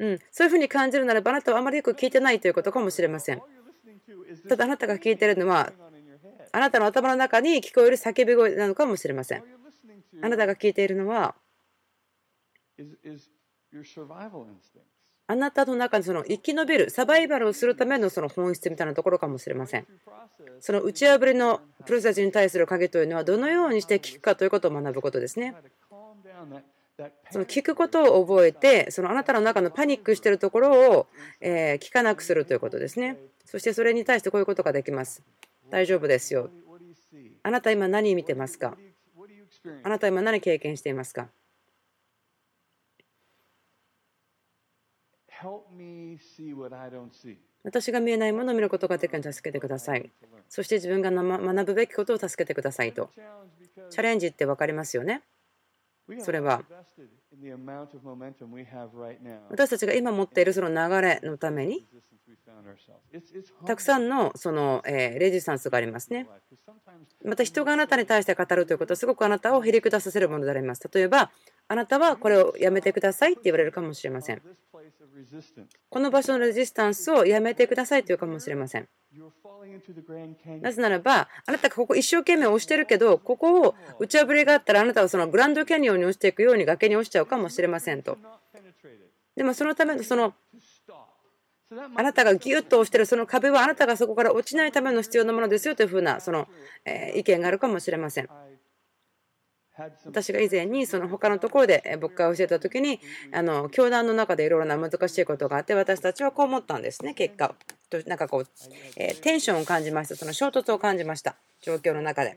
[0.00, 3.42] うん、そういうふうに感じるならばあなたはあまりよく聞いてないということかもしれません。
[4.48, 5.72] ただあなたが聞いてるのは
[6.52, 9.42] あなたの頭の中に聞こえる叫び声なのかもしれません。
[10.22, 11.34] あなたが聞いているのは
[15.30, 19.86] あなたの中にその生き延びる、サバイバルをするためのその本質みたいなところかもしれません。
[20.60, 25.54] その打ち破りのプロセスに対する鍵というのはどのようにして聞くかということを学ぶことですね。
[27.30, 31.06] その聞くことを覚えて、そのあなたの中のパニックしているところを
[31.40, 33.18] え聞かなくするということですね。
[33.44, 35.22] そしてそれに対してこういうことができます。
[35.68, 36.50] 大丈夫ですよ。
[37.42, 38.78] あなた今何見てますか？
[39.82, 41.28] あなた今何経験していますか？
[47.62, 50.10] 私が見えないものを見ることができるように助けてください。
[50.48, 53.10] そして自分が学ぶべきことを助けてくださいと。
[53.90, 55.22] チャレンジって分かりますよね。
[56.20, 56.62] それは
[59.50, 61.86] 私たちが今持っているその流れのために
[63.66, 66.26] たくさんのそのレジスタンスがありますね。
[67.24, 70.88] また人があなたに対して語るということはすごくあなたをへりくださせるものであります。
[70.92, 71.30] 例えば
[71.68, 74.42] あなたはこれをやめてくださいって言われるかもしれません。
[75.88, 78.88] この場所のレジスタンスをやめてくださいというかもしれません。
[80.60, 88.18] なぜならば、あなたがここ一生懸命押してるけど、ここを打ち破りがあったら、あなたはそのグランドキャニオンに落ちていくように崖に落ちちゃうかもしれませんと。
[89.36, 90.34] でもそのためのその
[91.70, 96.48] あなたがギュッと押してるその壁はあなたがそこから落ちないための必要なものですよというふうなその
[97.14, 98.28] 意見があるかもしれません。
[100.04, 103.00] 私が以前にその他のところで牧会を教えた時に
[103.32, 107.54] あの教団の中でいろいろな難しいことがあって私たちはこう思ったんですね結果
[108.06, 108.46] なんかこう、
[108.96, 110.16] えテンションを感じました。
[110.16, 111.36] その衝突を感じました。
[111.62, 112.36] 状況の中で。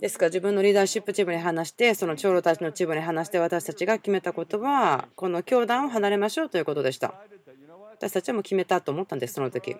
[0.00, 7.14] ですから自分のリーダーシップチームに話してその長老たちのチームに話して私たちが決めたことはこの教団を離れましょうということでした。
[7.90, 9.76] 私たちはもう決めたと思ったんですその時。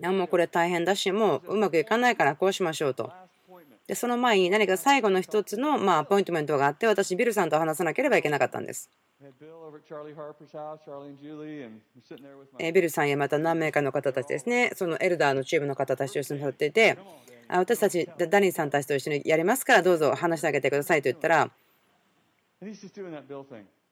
[0.00, 3.12] もうこれ大変だしもううまくいかないからこうしましょうと
[3.86, 8.90] でその前に何か最後の一つのまあアポイントメントがあって私ビルさんと話さなければいけなかったんです。
[12.72, 16.98] ビルさんやまた何名かの方たちですね、そのエルダーのチームの方たちと一緒に立っていて、
[17.48, 21.50] 私たち、ダニーさんたちと一緒にやりますから、どうぞ話してあげてくださいと言ったら、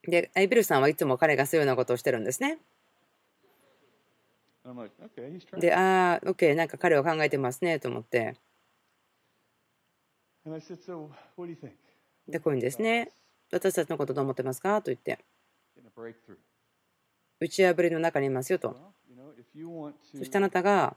[0.03, 2.59] でビルさんはいつも彼がそういうようなことをしてるんですね。
[5.61, 8.37] で、ああ、OK、なんか彼は考えてますねと思って。
[12.29, 13.11] で、こういうんですね。
[13.53, 14.81] 私たちのことどう思ってますか？
[14.83, 15.19] と言って。
[17.41, 18.77] 打ち破りの中にいますよと。
[20.19, 20.97] そしてあなたが、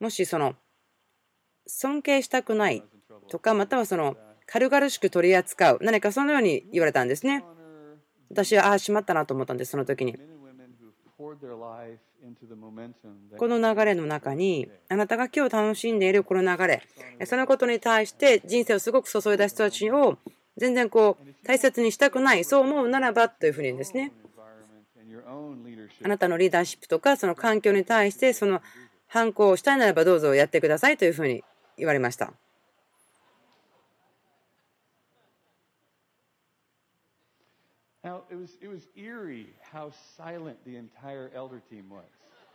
[0.00, 0.56] もしその、
[1.66, 2.82] 尊敬したくない
[3.30, 4.16] とか、またはその、
[4.46, 7.44] 軽々しく取り扱う、何かそのように言われたんですね。
[8.28, 10.18] 私は、ああ、しまったなと思ったんです、その時に。
[13.38, 16.82] この流れの中にあなたが今日楽しんでいるこの流れ
[17.26, 20.18] そのことに対して人生をすごく注いだ人たちを
[20.56, 24.12] 全然こう大切にしたくないそう思うならばというふうにですね。
[26.02, 28.60] あなたのリーダーシップとかその環境に対してその
[29.06, 31.42] 反抗をしたいならばどうぞやってくださいというふうに
[31.78, 32.32] 言われました。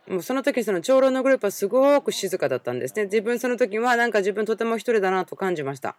[0.08, 3.04] もうその時その長老のグループはすごく静かだったんですね。
[3.04, 5.96] 自分その時はなんか自分とても一人だなと感じました。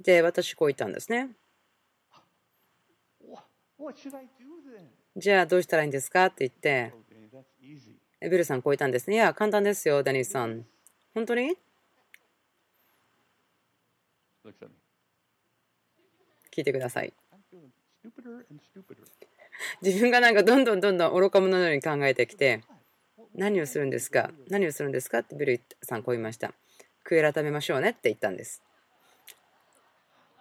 [0.00, 1.30] で、私こう言ったんですね。
[5.16, 6.92] じゃあどうしたらいいんですかって言って、
[8.20, 9.16] ビルさんこう言ったんですね。
[9.16, 10.64] いや、簡単ですよ、ダニーさん。
[11.14, 11.56] 本当に？
[16.54, 17.12] 聞いてください。
[19.82, 22.62] 自分がなんかどんどんどんどん愚か者のように考えてきて、
[23.34, 24.30] 何をするんですか？
[24.48, 25.18] 何をするんですか？
[25.20, 26.52] ってビルさんこう言いました。
[27.04, 28.62] 悔い改めましょうねって言ったんです。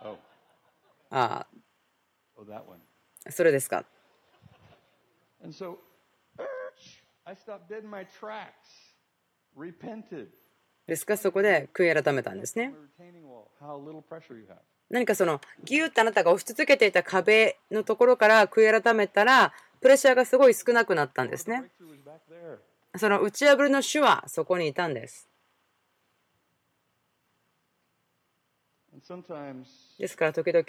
[0.02, 0.16] あ
[1.10, 1.48] あ、
[3.30, 3.86] それですか？
[10.88, 11.18] ですか？
[11.18, 12.74] そこで悔い改めたんですね。
[14.90, 21.64] 何かそのギューってあなたが押し続けていた壁のところから悔い改めたらプレッシャーがすごい少なくなったんですね。
[22.96, 25.28] その打ち破りの主はそこにいたんです。
[30.00, 30.64] ですから時々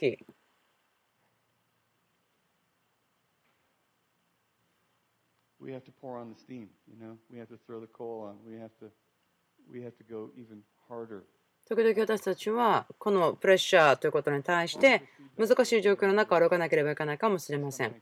[11.69, 15.03] 時々私たちはこのプレッシャーということに対して
[15.39, 17.95] 難しい状況の中を歩かなければいけないかもしれません。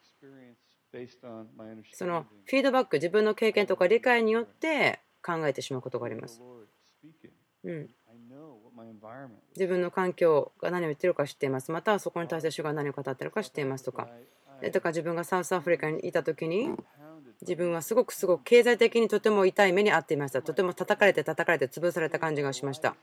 [1.93, 6.43] そのフィードバック、自分の経験とか理解によって考えてしまうことがあります。
[7.65, 7.89] うん、
[9.55, 11.71] 自分の環境が何を言ってるか知っています。
[11.71, 14.09] またはそこに対して主が何を語っているか知っていますとか。
[14.73, 16.71] とか自分がサウスアフリカにいた時に
[17.41, 20.43] 自分はすごくすごく経済的にとても痛い目に遭っていました。
[20.43, 22.97] とても叩かれて叩かれて潰された感じがしました。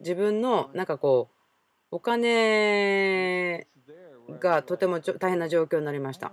[0.00, 1.28] 自分のなんかこ
[1.90, 3.66] うお金
[4.40, 6.32] がとても大変な状況になりました。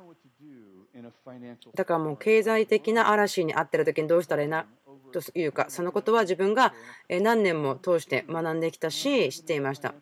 [1.75, 4.65] だからもう経済的な嵐に遭ってる時にどうしたらいいな
[5.11, 6.73] というかそのことは自分が
[7.09, 9.93] 何年も通して学んできたし知っていました。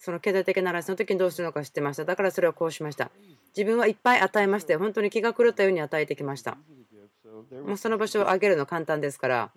[0.00, 2.06] その経済的な嵐の時にどうするのか知ってました。
[2.06, 3.10] だからそれをこうしました。
[3.54, 6.56] 自分はいっぱい与えまして、本当に気が狂ったように与えてきました。
[7.66, 9.52] もうその場所を上げるの簡単ですから、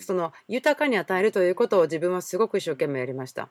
[0.00, 3.50] その豊かに与えるということを自分はすごく一生懸命やりました。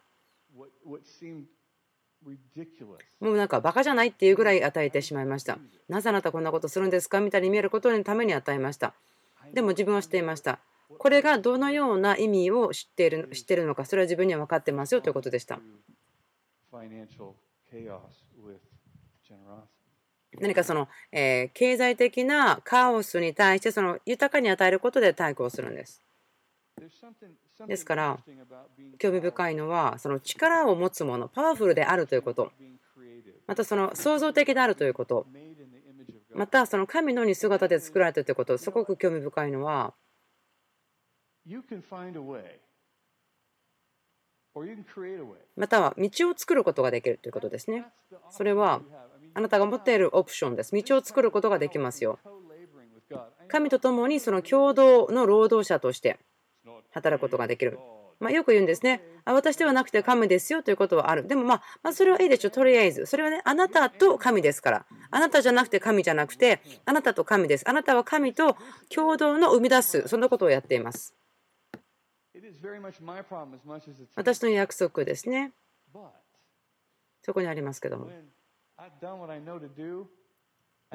[3.20, 5.58] もうなんかバカじゃないっていうぐらい与えてしまいました。
[5.90, 8.94] なぜあなたこんなことするんですかみたいに見えることのために与えました。
[9.54, 10.60] でも自分は知っていました。
[10.98, 15.60] これがどのような意味を知っている知っているのか、それは自分には分かってますよということでした。
[20.40, 26.02] 何かその、え経済的なカオスに対してその豊かに与えることで対抗するんです。
[27.68, 28.20] ですから、
[28.98, 32.52] 興味深いのは、その力を持つもの、パワフルであるということ、
[33.48, 35.28] またその創造的であるということ、
[36.34, 39.94] またその神のに姿で作られているということ、すごく興味深いのは、
[45.56, 47.86] または道を作ることができるということですね。
[48.30, 48.82] それは
[49.34, 50.76] あなたが持っているオプションです。
[50.76, 52.20] 道を作ることができますよ。
[53.48, 56.20] 神と共にその共同の労働者として
[56.92, 57.80] 働くことができる。
[58.20, 59.02] まあ、よく言うんですね。
[59.26, 61.28] あ私ではなくて神ですよということはある。
[61.28, 62.52] でもまあ、まあ、それはいいでしょう。
[62.52, 63.06] とりあえず。
[63.06, 64.86] それはね、あなたと神ですから。
[65.12, 67.70] あなたじゃなくて神じゃなくて、あなたと神です。
[67.70, 68.56] あなたは神と
[68.90, 71.16] 共同の生み出す、そんなことをやっています。
[74.16, 75.54] 私の約束ですね。
[77.22, 78.10] そこにありますけども。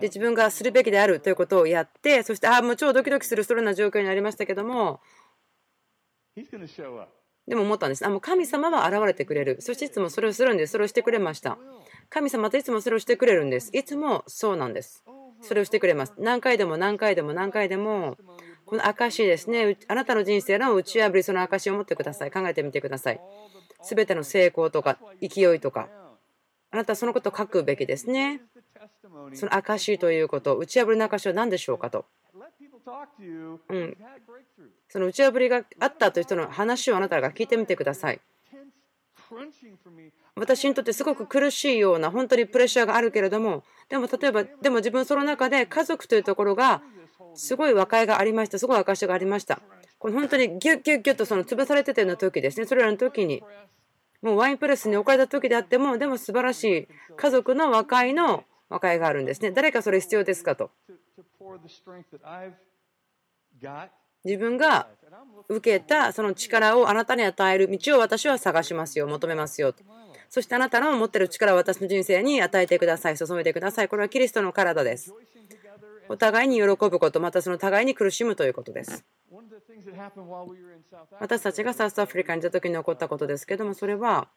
[0.01, 5.01] で自分がするべきであるということをやってそしてああもう超ドキドキするそのような状況になりましたけども
[7.49, 8.07] でも思ったんです。
[8.07, 9.57] あもう神様は現れてくれる。
[9.61, 11.57] そしていつもそれをするんですそれをしてくれました。
[12.11, 13.71] 神様っていつもそれをしてくれるんです。
[13.73, 15.03] いつもそうなんです。
[15.41, 16.13] それをしてくれます。
[16.19, 18.19] 何回でも何回でも何回でも
[18.67, 19.79] この証ですね。
[19.89, 22.31] あなたの人生の打ち破りその証を持ってください。
[22.31, 23.21] 考えてみてください。
[23.89, 25.89] 全ての成功とか勢いとか
[26.71, 28.43] あなたはそのことを書くべきですね。
[29.35, 32.07] その証ということ、打ち破りの証は何でしょうかと。
[33.69, 33.97] うん、
[34.89, 38.21] その打ち破りがあったという人の話をあなたが聞いてみてください。
[40.35, 46.81] 私にとってすごく苦しいような本当にプレッシャーがあるけれどもでも例えばでも自分その中で家族というところが
[47.35, 48.59] すごい和解がありました。
[48.59, 49.61] すごい証がありました。
[49.99, 52.67] この本当にギュッギュッギュッとその潰されてたような時ですね。
[52.67, 53.43] それらの時に。
[54.23, 59.51] もうワインプレスに置かれた時であってもでも素晴らしい家族の和解の和解があるんですね。
[59.51, 60.71] 誰かそれ必要ですかと。
[64.25, 64.89] 自分が
[65.49, 69.85] 受けたその力をあなたに与える道を私は探しますよ、求めますよと。
[70.29, 73.89] そしてあなたの持っている力を私の人生に与えてください、注いでください。
[73.89, 75.15] これはキリストの体です。
[76.09, 79.05] お互いに喜ぶこと、またその互いに苦しむということです。
[81.21, 84.29] 私たちがサウスアフリカにいた時に起こったことですけども、それは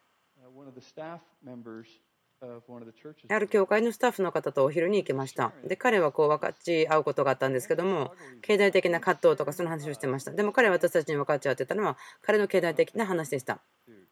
[3.29, 5.53] ある教会のスタッフの方とお昼に行きました。
[5.63, 10.31] で、彼はこう分かち合うことがあったんですけども、経済的な葛藤とかその話をしてました。
[10.31, 13.61] でも彼は私たちに分かち合ってたのは、彼の経済的な話でした。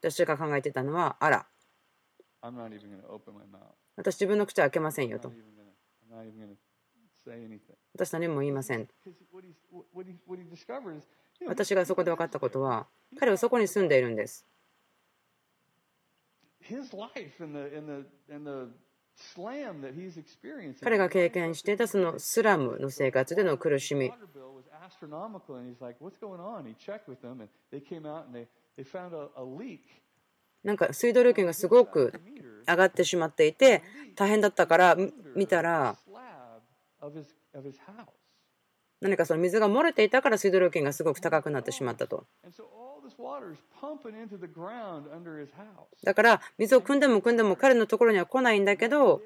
[0.00, 1.46] 私が考えてたのは、あら、
[3.96, 5.32] 私自分の口は開けませんよと。
[7.94, 8.88] 私何も言いません。
[11.46, 12.86] 私がそこで分かったことは、
[13.18, 14.46] 彼はそこに住んでいるんです。
[20.82, 24.12] 彼が経験していたそのスラムの生活での苦しみ。
[30.62, 32.12] なんか水道料金がすごく
[32.68, 33.82] 上がってしまっていて
[34.14, 34.96] 大変だったから
[35.34, 35.96] 見たら
[39.00, 42.26] 何かその水が漏れていたから水道料金がすごく高くなってしまったと。
[46.04, 49.20] だから水を汲んでも汲んでも彼のところには来ないんだけど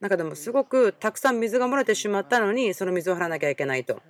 [0.00, 4.02] なんかでもすごくたくさん水が漏れてしまったのにその水を張らなきゃいけないと。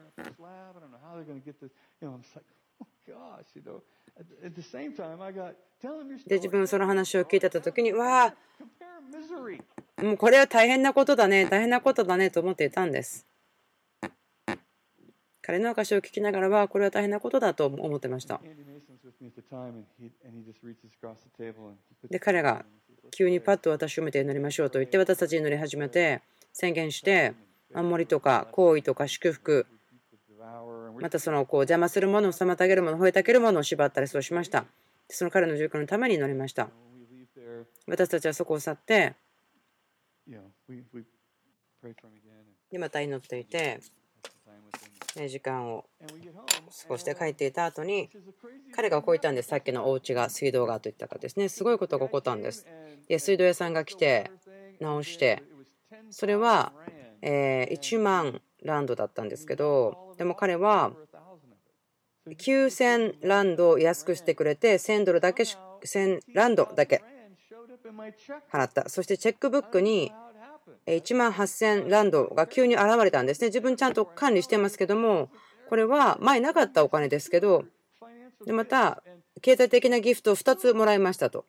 [6.26, 8.34] で自分その話を聞いてた時にわあ
[10.00, 13.26] もうこれは大変なことだね大変なことだねと思っていたんです。
[15.44, 18.40] 彼の証を聞きながらはこれは大変なことだと思ってました。
[22.08, 22.64] で彼が
[23.10, 26.22] 急にパッと私を見て祈りましょうと言って私たちに祈り始めて
[26.52, 27.34] 宣言して
[27.74, 29.66] 守りとか行為とか祝福
[31.00, 34.64] またそのこう邪魔するものを妨げるもの吠えたけるものを縛ったりそうしました
[35.08, 36.68] その彼の状況のために祈りました
[37.86, 39.14] 私たちはそこを去って
[42.70, 43.80] でまた祈っていて
[45.28, 48.08] 時間を過ごして帰っていた後に
[48.74, 49.48] 彼がこう言ったんです。
[49.48, 51.48] さっきのお家が水道がと言ったかですね。
[51.48, 52.66] すごいことが起こったんです。
[53.08, 54.30] で水道屋さんが来て
[54.80, 55.42] 直して
[56.10, 56.72] それは
[57.22, 60.92] 1万ランドだったんですけどでも彼は
[62.28, 67.02] 9000ランドを安くしてくれて1000ドルだけ1000ランドだけ
[68.52, 70.12] 払ったそしてチェックブックに
[70.86, 73.48] 1万8000ランドが急に現れたんですね。
[73.48, 75.30] 自分ちゃんと管理してますけども、
[75.68, 77.64] これは前なかったお金ですけど、
[78.44, 79.02] でまた、
[79.40, 81.44] 経済的なギフトを2つもらいましたと。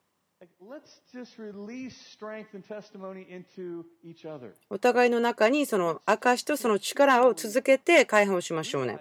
[4.69, 8.99] お互いの中にその証とその力を続けて解放しましょうね。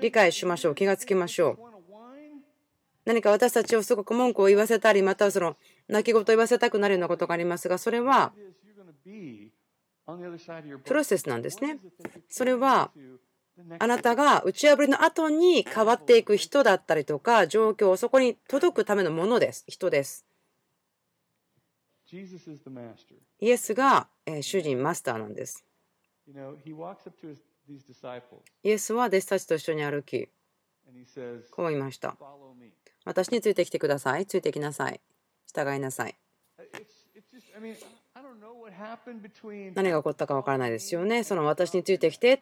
[0.00, 0.74] 理解しましょう。
[0.74, 1.58] 気がつきましょう。
[3.04, 5.56] 何か私たちをすごく文句を言わせたり、またはその
[5.88, 8.32] 泣き言を言わせたくなるようなことがありますが、それは
[10.84, 11.78] プロセスなんですね。
[12.28, 12.90] それは
[13.78, 20.24] あなたが打ち破りの後に変わっていく人だったりとか状況をそこに届くためのものです人です
[23.40, 24.08] イエスが
[24.40, 25.64] 主人マスターなんです
[28.62, 30.28] イエスは弟子たちと一緒に歩き
[31.50, 32.16] こう言いました。
[33.04, 34.26] 私についてきてください。
[34.26, 35.00] ついてきなさい。
[35.54, 36.16] 従いなさい。
[39.74, 41.24] 何が起こったかわからないですよね。
[41.24, 42.38] その私についてきてっ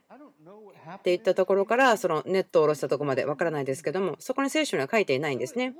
[1.02, 5.74] て言ったところからそのネットを下ろしたところまでわからないですけどもそこに聖書には書いていないんですね。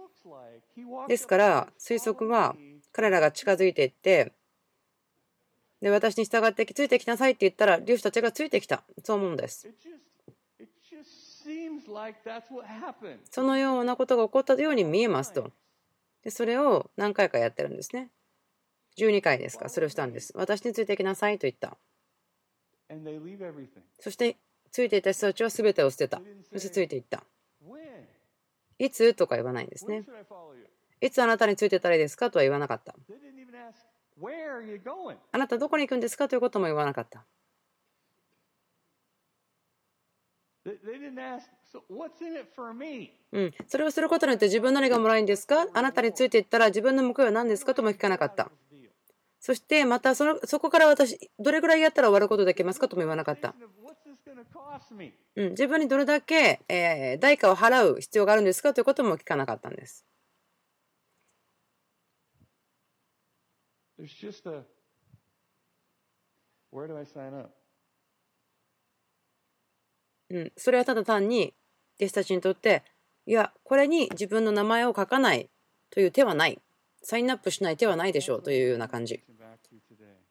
[1.08, 2.56] ですから推測は
[2.92, 4.32] 彼らが近づいていって
[5.80, 9.68] で私に従ってついてきなさいって言ったら漁師たちがついてきたそう思うんです。
[13.30, 15.50] そのようなことが起こったように見えますと。
[16.22, 18.10] でそれを何回かやってるんですね。
[18.98, 20.32] 12回ですか、それをしたんです。
[20.36, 21.76] 私についてきなさいと言った。
[24.00, 24.36] そして
[24.72, 26.20] ついていた人たちは全てを捨てた。
[26.52, 27.24] そしてついていった。
[28.78, 29.14] いつ？
[29.14, 30.04] とか言わないんですね。
[31.00, 32.30] いつあなたについてたらいいですか？
[32.30, 32.94] とは言わなかった。
[35.32, 36.28] あなたどこに行くんですか？
[36.28, 37.24] ということも言わなかった。
[43.32, 45.66] うん、それをすることによって自分何がもらえるんですか？
[45.72, 47.74] あなたについていったら自分の目標は何ですか？
[47.74, 48.50] とも聞かなかった。
[49.38, 52.88] そしてまたそのそこから私、どれぐらいやったら終わることできますか？
[52.88, 53.54] とも言わなかった。
[55.36, 58.74] うん、自分にどれだけ、えー、代価を払う必要があるんですか？
[58.74, 60.04] ということも聞かなかったんです。
[70.30, 71.52] うん、それはただ単に
[71.98, 72.82] 弟子たちにとって
[73.26, 75.48] いやこれに自分の名前を書かない
[75.90, 76.58] という手はない。
[77.02, 78.42] サインアップしない手はないでしょう。
[78.42, 79.22] というような感じ。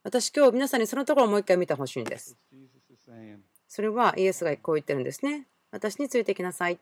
[0.02, 2.38] 私今日皆さんにそのところをもう一回見てほしいんです
[3.68, 5.46] それはイエスがこう言ってるんですね。
[5.70, 6.78] 私についてきなさい。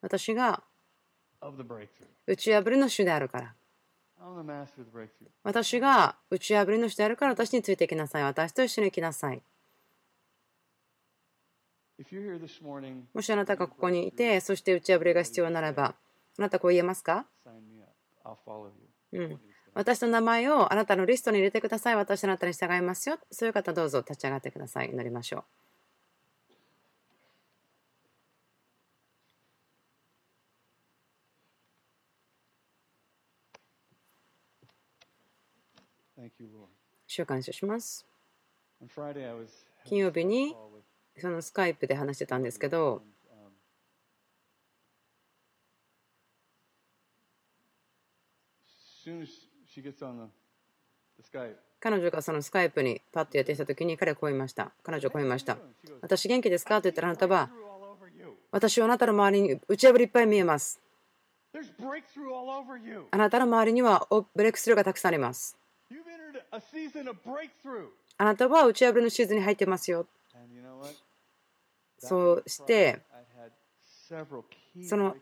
[0.00, 0.62] 私が
[2.26, 3.54] 打ち破りの主であるから。
[5.42, 8.22] 私が打ち破りの主であるから私についてきなさい。
[8.22, 9.42] 私と一緒に来なさい
[13.12, 15.96] もしあなたがここにいて、そして打ち破りが必要ならば、
[16.38, 17.26] あなたこう言えますか？
[19.12, 19.40] うん、
[19.74, 21.96] 私の名前をあなたのリストに入れてください。
[21.96, 23.18] 私あなたに従いますよ。
[23.30, 24.90] そういう方どうぞ立ち上がってください。
[24.90, 25.44] 祈りましょう。
[37.06, 38.06] 週感謝します。
[39.84, 40.54] 金曜日に
[41.20, 43.02] そのスカイプで話してたんですけど
[51.80, 54.72] 彼女がそのスカイプにパッとやってきた時に彼はこう言いました。
[54.82, 55.56] 彼女はこう言いました。
[56.02, 56.76] 私元気ですか？
[56.76, 57.48] と言ったらあなたは
[58.50, 60.80] 私はあなたの周りに打ち破りいっぱい見えます。
[63.10, 65.56] あなたの周りにはブレイクスルーがたくさんあります。
[68.18, 70.06] あなたは打ち破りのシーズンに入ってますよ
[71.98, 73.00] そうして
[74.82, 75.16] その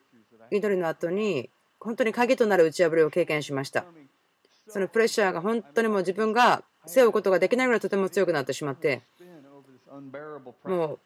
[0.51, 1.51] 祈りの後に
[1.81, 3.85] 本当に鍵となる打ち破りを経験しました。
[4.69, 9.03] そのプレッシャーが本当にもう自分が背負うことができないぐらいとても強くなってしまって。
[10.65, 10.99] もう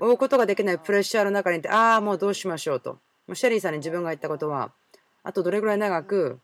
[0.00, 2.98] 追うことができないプレッシャーの中にいてああもうどうしましょうと。
[3.34, 4.72] シェリーさんに自分が言ったことは
[5.22, 6.38] あとどれぐらい長く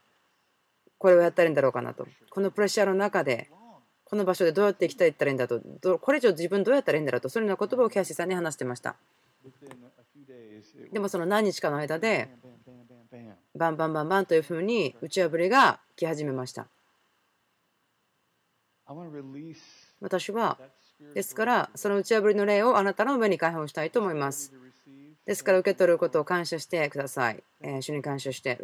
[0.98, 2.07] これをやったらいいんだろうかなと。
[2.30, 3.48] このプレッシャーの中で
[4.14, 5.60] この場所でどうやって生きていったらいいんだと、
[5.98, 8.94] これ以上自分どうやったらいいんだろうと、そういうような言葉をキャシーさんに話してました。
[10.92, 12.28] でもその何日かの間で、
[13.56, 16.68] バンバンバンバンというふうに打ち破りが来始めました。
[20.00, 20.60] 私は、
[21.12, 24.52] ですから、その打ち破りの例をあなたの上に解放したいと思います。
[25.26, 27.42] ですから、受け取ることを感謝してください。
[27.62, 28.60] え主に感謝して。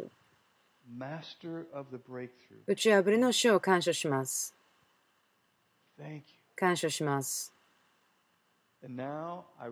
[2.68, 4.59] 打ち破りの主を感謝します。
[6.56, 7.52] 感謝します。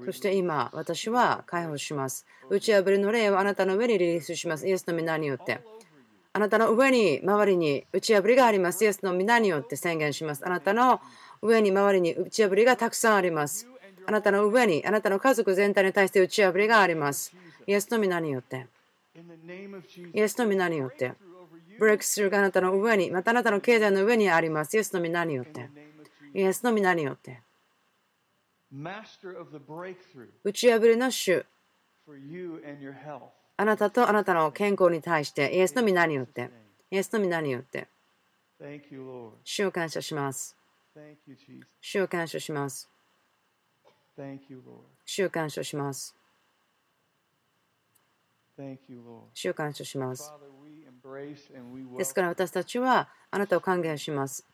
[0.04, 2.26] そして今、私は解放します。
[2.50, 4.68] 打ち破りの霊をあなたの上にリリースします。
[4.68, 5.60] イエスの皆によって。
[6.34, 8.84] あなたの上に、周りに打ち破りがあります。
[8.84, 10.46] イエスの皆によって宣言します。
[10.46, 11.00] あなたの
[11.40, 13.66] 上に、周りに打ち破りがたくさんあります。
[14.06, 17.32] あなたの上に、あなたの家族全体に対して打ち破りがあります。
[17.66, 18.66] イエスの皆によって。
[20.14, 21.14] イエスの皆によって。
[21.78, 24.76] ブレイクスルーがあなたの上に、またあなたの経済の上にあります。
[24.76, 25.70] イエスの皆によって。
[26.34, 27.40] イエスの皆によって。
[30.44, 31.44] 打ち破りの主。
[33.56, 36.50] あなたとあなたの健康に対して、イエスの皆によって。
[36.90, 37.88] イエスの皆によって。
[39.44, 40.56] 主を感謝します。
[41.80, 42.88] 主を感謝します。
[45.04, 46.14] 主を感謝します。
[49.34, 50.32] 主を感謝します。
[51.96, 54.44] ですから私たちはあなたを歓迎します。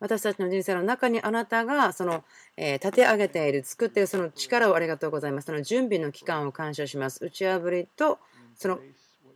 [0.00, 2.24] 私たちの人生の中にあなたがその、
[2.56, 5.46] え立て上げている、作っているその力をありがとうございます。
[5.46, 7.24] その準備の期間を感謝します。
[7.24, 8.18] 打ち破りと
[8.56, 8.80] その、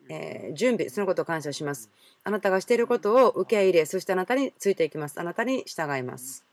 [0.09, 1.91] え準備、そのことを感謝します。
[2.25, 5.21] あなたがしていることを受け入れ、そしてあなたについていきます。
[5.21, 6.45] あなたに従います。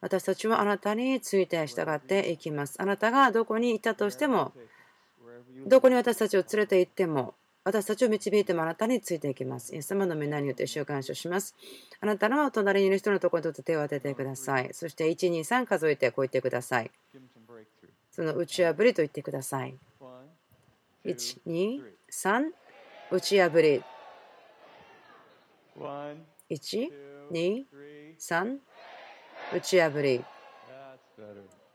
[0.00, 2.82] 私たちはあなたについて従っていきます。
[2.82, 4.52] あなたがどこにいたとしても、
[5.66, 7.34] どこに私たちを連れて行っても、
[7.64, 9.74] 私たちを導いてもあなたについていきます。
[9.74, 11.54] イエス様の皆によって主を感謝します。
[12.00, 14.70] あなたの隣にいる人のところにとって手を当ててください。
[14.72, 16.90] そして1、2、3数えてこう言ってください。
[18.10, 19.74] その打ち破りと言ってください。
[21.04, 22.50] 1、2、3、
[23.12, 23.82] 打ち破り。
[26.50, 26.88] 1、
[27.30, 27.64] 2、
[28.18, 28.58] 3、
[29.54, 30.24] 打ち破り。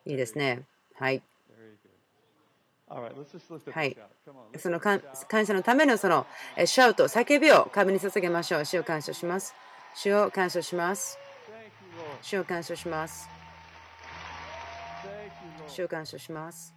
[0.06, 0.64] いいですね。
[0.96, 1.22] はい。
[2.90, 3.98] はい。
[4.58, 5.02] その感
[5.46, 6.26] 謝のためのその
[6.66, 8.66] シャウト、叫びを神に捧げましょう。
[8.66, 9.54] 主を感謝します。
[9.96, 11.18] 主を感謝します。
[12.22, 13.30] 主を感謝します。
[15.68, 16.77] 主を感謝します。